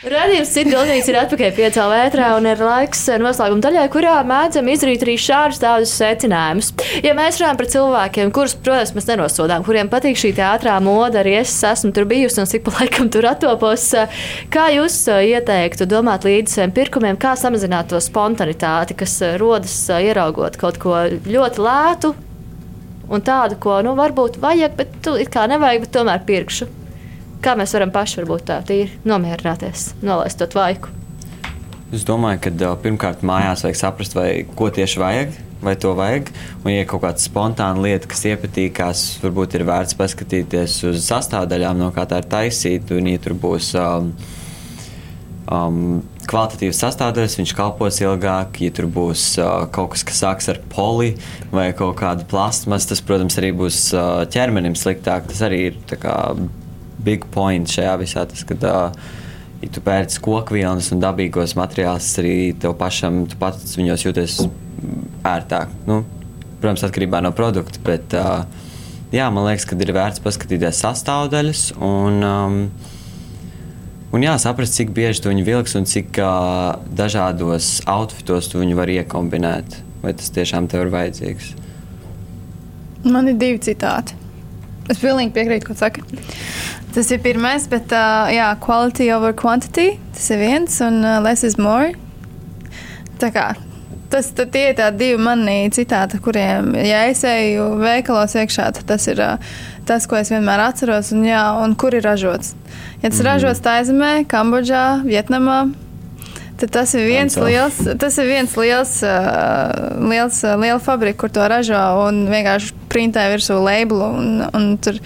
[0.07, 5.17] Radījums Citgalnīgs ir atpakaļ piecā vētrā un ir laiks noslēguma daļai, kurā mēdzam izdarīt arī
[5.19, 6.69] šādus tādus secinājumus.
[7.03, 11.35] Ja mēs runājam par cilvēkiem, kurus, protams, mēs nenosodām, kuriem patīk šī ātrā moda, arī
[11.41, 13.89] es esmu tur bijusi un cik pa laikam tur attopos,
[14.55, 20.79] kā jūs ieteiktu domāt līdz saviem pirkumiem, kā samazināt to spontanitāti, kas rodas ieraugot kaut
[20.87, 22.15] ko ļoti lētu
[23.11, 26.86] un tādu, ko, nu, varbūt vajag, bet tu it kā nevajag, bet tomēr pirkšu.
[27.45, 30.93] Kā mēs varam paši varbūt tā tīri nomierināties, nolaist to tvaiku?
[31.95, 36.33] Es domāju, ka pirmkārt mājās vajag saprast, vai, ko tieši vajag, vai to vajag.
[36.65, 41.93] Un, ja kaut kāda spontāna lieta, kas iepatīkās, varbūt ir vērts paskatīties uz sastāvdaļām, no
[41.95, 42.99] kā tā ir taisīta.
[42.99, 44.11] Un, ja tur būs um,
[45.47, 45.81] um,
[46.27, 48.61] kvalitatīvs sastāvdaļas, viņš kalpos ilgāk.
[48.67, 51.15] Ja tur būs uh, kaut kas, kas sāks ar poli
[51.55, 55.31] vai kaut kādu plasmas, tas, protams, arī būs uh, ķermenim sliktāk.
[55.31, 55.83] Tas arī ir
[57.05, 58.25] big point šajā visā.
[58.29, 58.93] Tas, kad, uh,
[59.63, 64.41] ja tu pērci kokvilnas un dabīgos materiālus, arī tev pašam tu pats viņos jūties
[65.27, 65.73] ērtāk.
[65.89, 66.03] Nu,
[66.61, 68.45] protams, atkarībā no produkta, bet uh,
[69.15, 72.59] jā, man liekas, ka ir vērts paskatīties sastāvdaļas un, um,
[74.17, 78.79] un jā, saprast, cik bieži tu viņu vilks un cik uh, dažādos outfitos tu viņu
[78.79, 79.83] var iekombinēt.
[80.03, 81.55] Vai tas tiešām tev ir vajadzīgs?
[83.07, 84.15] Man ir divi citāti.
[84.91, 86.03] Es pilnīgi piekrītu, ko saka.
[86.97, 89.99] Tas ir pirmais, bet uh, jā, quality over quantity.
[90.17, 91.93] Tas ir viens, un uh, less is more.
[93.21, 93.51] Tā kā
[94.07, 99.07] tas tie ir tādi divi mani citāti, kuriem, ja es eju veikalos iekšā, tad tas
[99.11, 102.55] ir uh, tas, ko es vienmēr atceros, un, jā, un kur ir ražots.
[103.03, 103.27] Ja tas mm.
[103.27, 105.67] ražots Taizemē, Kambodžā, Vietnamā,
[106.61, 107.47] tad tas ir viens Anto.
[107.47, 112.73] liels, tas ir viens liels, uh, liels uh, liela fabrika, kur to ražo un vienkārši
[112.93, 115.01] printē virsū labelu, un, un tur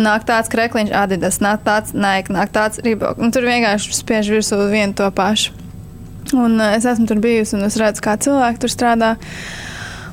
[0.00, 4.58] nāk tāds krekliņš, Adidas, nāk tāds Nike, nāk tāds Reebok, un tur vienkārši spiež virsū
[4.72, 5.52] vienu to pašu.
[6.32, 9.14] Un uh, es esmu tur bijusi, un es redzu, kā cilvēki tur strādā.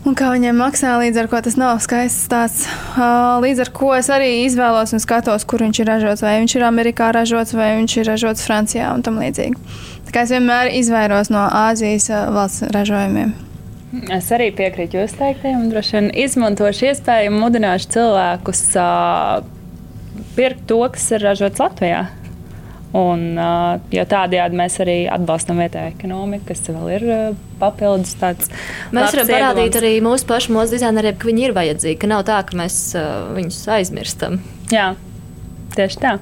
[0.01, 2.63] Un kā viņiem maksā, līdz ar to tas nav skaists.
[2.97, 6.23] Uh, līdz ar to es arī izvēlos un skatos, kur viņš ir ražots.
[6.25, 9.61] Vai viņš ir Amerikā ražots, vai viņš ir ražots Francijā un tam līdzīgi.
[10.07, 13.35] Tā kā es vienmēr izvairos no Āzijas valsts ražojumiem.
[14.15, 19.43] Es arī piekrītu jūsu teiktajam, un droši vien izmantošu iespēju un mudināšu cilvēkus uh,
[20.33, 22.07] pirkt to, kas ir ražots Latvijā.
[22.97, 23.21] Un,
[23.95, 27.05] jo tādējādi mēs arī atbalstam vietēju ekonomiku, kas vēl ir
[27.61, 28.51] papildus tāds.
[28.91, 32.41] Mēs varam parādīt arī mūsu pašu mūsu dizaineriem, ka viņi ir vajadzīgi, ka nav tā,
[32.47, 32.81] ka mēs
[33.37, 34.41] viņus aizmirstam.
[34.75, 34.91] Jā,
[35.77, 36.17] tieši tā.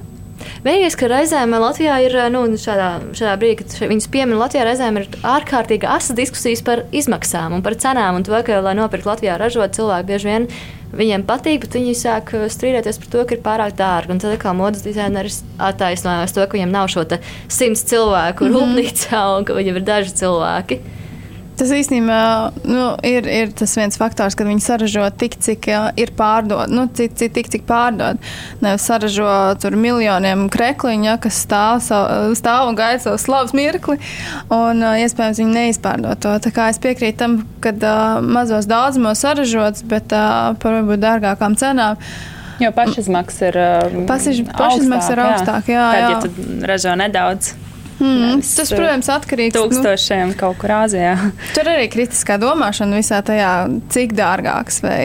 [0.64, 5.08] Vienīgais, ka reizēm Latvijā ir nu, šādā, šādā brīdī, kad viņas piemina Latvijā, reizēm ir
[5.24, 8.18] ārkārtīgi asas diskusijas par izmaksām un par cenām.
[8.18, 10.48] Un to, ka, lai nopirktu Latvijā ražot, cilvēki bieži vien
[10.96, 14.14] viņiem patīk, bet viņi sāk strīdēties par to, ka ir pārāk dārgi.
[14.14, 17.06] Un tad kā modes dizaineris attaisnojās to, ka viņiem nav šo
[17.48, 18.56] simts cilvēku mm -hmm.
[18.56, 20.80] rūpnīcā un ka viņiem ir daži cilvēki.
[21.60, 22.20] Tas īstenībā
[22.64, 25.66] nu, ir, ir tas viens faktors, kad viņi saražo tik, cik
[26.00, 28.16] ir pārdod, nu, cik, cik, tik, cik pārdod.
[28.64, 29.28] Nevis saražo
[29.60, 33.98] tur miljoniem krekliņu, ja, kas stāv, savu, stāv un gaida savu slavas mirkli,
[34.56, 36.34] un iespējams viņi neizpārdod to.
[36.48, 41.60] Tā kā es piekrītu tam, ka uh, mazos daudzumos saražots, bet uh, par varbūt dārgākām
[41.60, 42.00] cenām.
[42.60, 45.74] Jo pašizmaksas ir, uh, pašizmaks ir augstāk.
[45.76, 46.22] Jā, jā, jā.
[46.24, 47.52] Tad, ja ražo nedaudz
[48.00, 51.14] Mm, tas, protams, atkarīgs no tūkstošiem nu, kaut kur Āzijā.
[51.56, 53.52] Tur arī kritiskā domāšana visā tajā,
[53.92, 55.02] cik dārgāks vai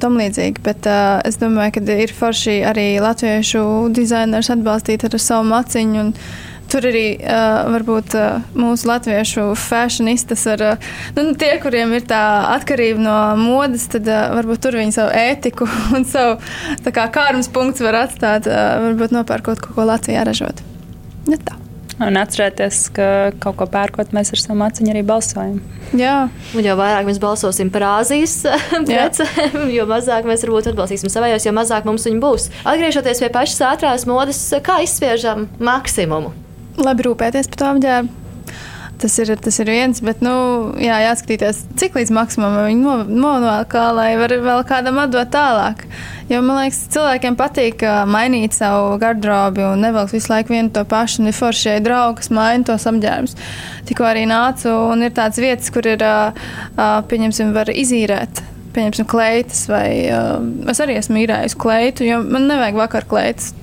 [0.00, 0.64] tam līdzīgi.
[0.64, 6.06] Bet uh, es domāju, ka ir forši arī latviešu dizainers atbalstīt ar savu maciņu.
[6.06, 6.14] Un,
[6.68, 12.20] Tur arī uh, varbūt uh, mūsu latviešu fashionistas, ar, uh, nu, tie, kuriem ir tā
[12.58, 16.36] atkarība no modes, tad uh, varbūt tur viņi savu ētiku un savu
[16.92, 20.60] kā kārmas punktu var atstāt, uh, varbūt nopērkot kaut ko Latvijā ražot.
[21.32, 21.56] Ja tā.
[21.98, 23.06] Un atcerēties, ka
[23.42, 25.56] kaut ko pērkot, mēs ar savu maciņu arī balsojam.
[25.98, 28.36] Jā, un jo vairāk mēs balsosim par Āzijas
[28.88, 32.48] precēm, jo mazāk mēs varbūt atbalstīsim savējos, jo mazāk mums viņi būs.
[32.68, 36.34] Atgriežoties pie pašas ātrās modes, kā izspiežam maksimumu?
[36.78, 38.27] Labi rūpēties par to apģērbu.
[38.98, 40.32] Tas ir, tas ir viens, bet, nu,
[40.82, 45.84] jā, jāskatīties, cik līdz maksimumam viņi novelk, lai var vēl kādam atdot tālāk.
[46.28, 51.22] Jo man liekas, cilvēkiem patīk mainīt savu garderobi un nevelk visu laiku vienu to pašu.
[51.22, 53.38] Un ir forši, ja draugi, kas maina tos apģērbus.
[53.88, 56.02] Tikko arī nācu, un ir tādas vietas, kur ir,
[56.76, 58.42] pieņemsim, var izīrēt
[58.74, 60.36] pieņemsim, kleitas, vai uh,
[60.70, 63.54] es arī esmu īrējusi kleitu, jo man nevajag vakar kleitas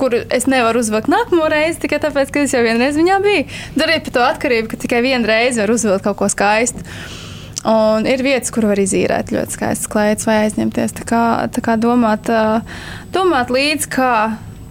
[0.00, 3.46] kur es nevaru uzvilkt nākamo reizi tikai tāpēc, ka es jau vienreiz viņā biju.
[3.78, 6.84] Darīt par to atkarību, ka tikai vienu reizi var uzvilkt kaut ko skaistu.
[7.68, 10.94] Un ir vietas, kur var izīrēt ļoti skaistas klaidas vai aizņemties.
[11.00, 12.30] Tā kā, tā kā domāt,
[13.12, 14.12] domāt līdzi, kā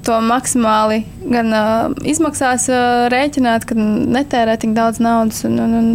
[0.07, 5.89] to maksimāli gan uh, izmaksās uh, rēķināt, ka netērē tik daudz naudas un, un, un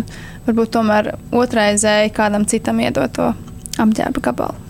[0.48, 3.30] varbūt tomēr otrreizēji kādam citam iedot to
[3.80, 4.61] apģērba gabalu.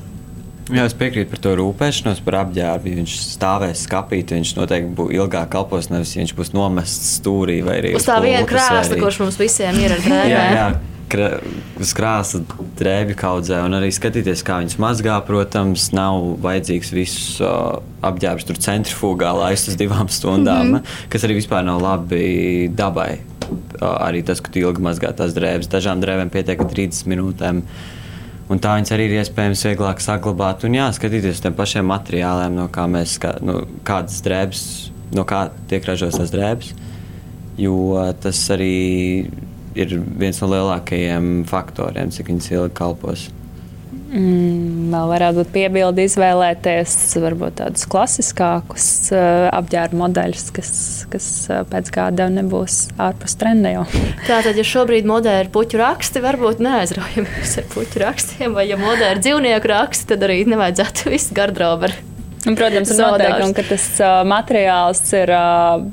[0.70, 2.94] Jā, es piekrītu par to rūpēšanos par apģērbu.
[3.00, 7.96] Viņš stāvēs skapīt, viņš noteikti būs ilgāk kalpos, nevis viņš būs nomests stūrī vai arī
[7.98, 10.80] uz tā viena krāsa, kurš mums visiem ir ar drēbēm.
[11.82, 12.38] Uz krāsa
[12.78, 15.18] drēbi kaudzē, un arī skatīties, kā viņas mazgā.
[15.26, 21.08] Protams, nav vajadzīgs visus uh, apģērbus tur centrifugā laist uz divām stundām, mm -hmm.
[21.12, 23.18] kas arī vispār nav labi dabai.
[23.50, 27.60] Uh, arī tas, ka tu ilgi mazgā tās drēbes, dažām drēbēm pietiek 30 minūtēm.
[27.60, 28.01] Uh,
[28.50, 32.56] Un tā viņas arī ir iespējams vieglāk saglabāt un jā, skatīties uz tiem pašiem materiāliem,
[32.58, 34.64] no kā mēs, kā, nu, kādas drēbes,
[35.14, 36.72] no kā tiek ražotas drēbes.
[37.60, 38.72] Jo tas arī
[39.78, 43.28] ir viens no lielākajiem faktoriem, cik viņas ilgi kalpos.
[44.12, 50.72] Mm, vēl varētu būt piebildi izvēlēties varbūt tādus klasiskākus uh, apģērba modeļus, kas,
[51.08, 53.86] kas uh, pēc gada nebūs ārpus trenda jau.
[54.28, 59.14] Tātad, ja šobrīd modē ir puķu raksti, varbūt neaizraujamies ar puķu rakstiem, vai ja modē
[59.14, 61.96] ir dzīvnieku raksti, tad arī nevajadzētu visu garderobu ar.
[62.42, 65.88] Protams, ir noteikumi, ka tas uh, materiāls ir uh,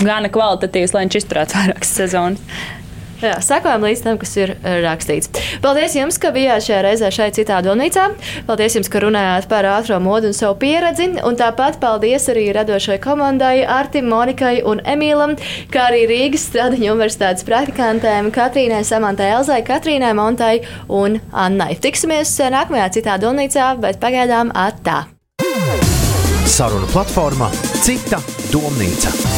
[0.00, 2.60] gana kvalitatīvs, lai viņš izturētu vairākas sezonas.
[3.22, 5.30] Jā, sekojam līdz tam, kas ir eh, rakstīts.
[5.64, 8.10] Paldies jums, ka bijāt šajā reizē šeit citā domnīcā.
[8.48, 11.08] Paldies jums, ka runājāt par ātrā modu un savu pieredzi.
[11.26, 15.36] Un tāpat paldies arī radošai komandai Artim, Monikai un Emīlam,
[15.72, 20.54] kā arī Rīgas Stradiņu universitātes praktikantēm Katrīnai, Samantai Elzai, Katrīnai Montai
[20.92, 21.74] un Annai.
[21.80, 25.06] Tiksimies nākamajā citā domnīcā, bet pagaidām attā.
[26.46, 27.50] Saruna platforma
[27.82, 28.20] Cita
[28.52, 29.35] domnīca.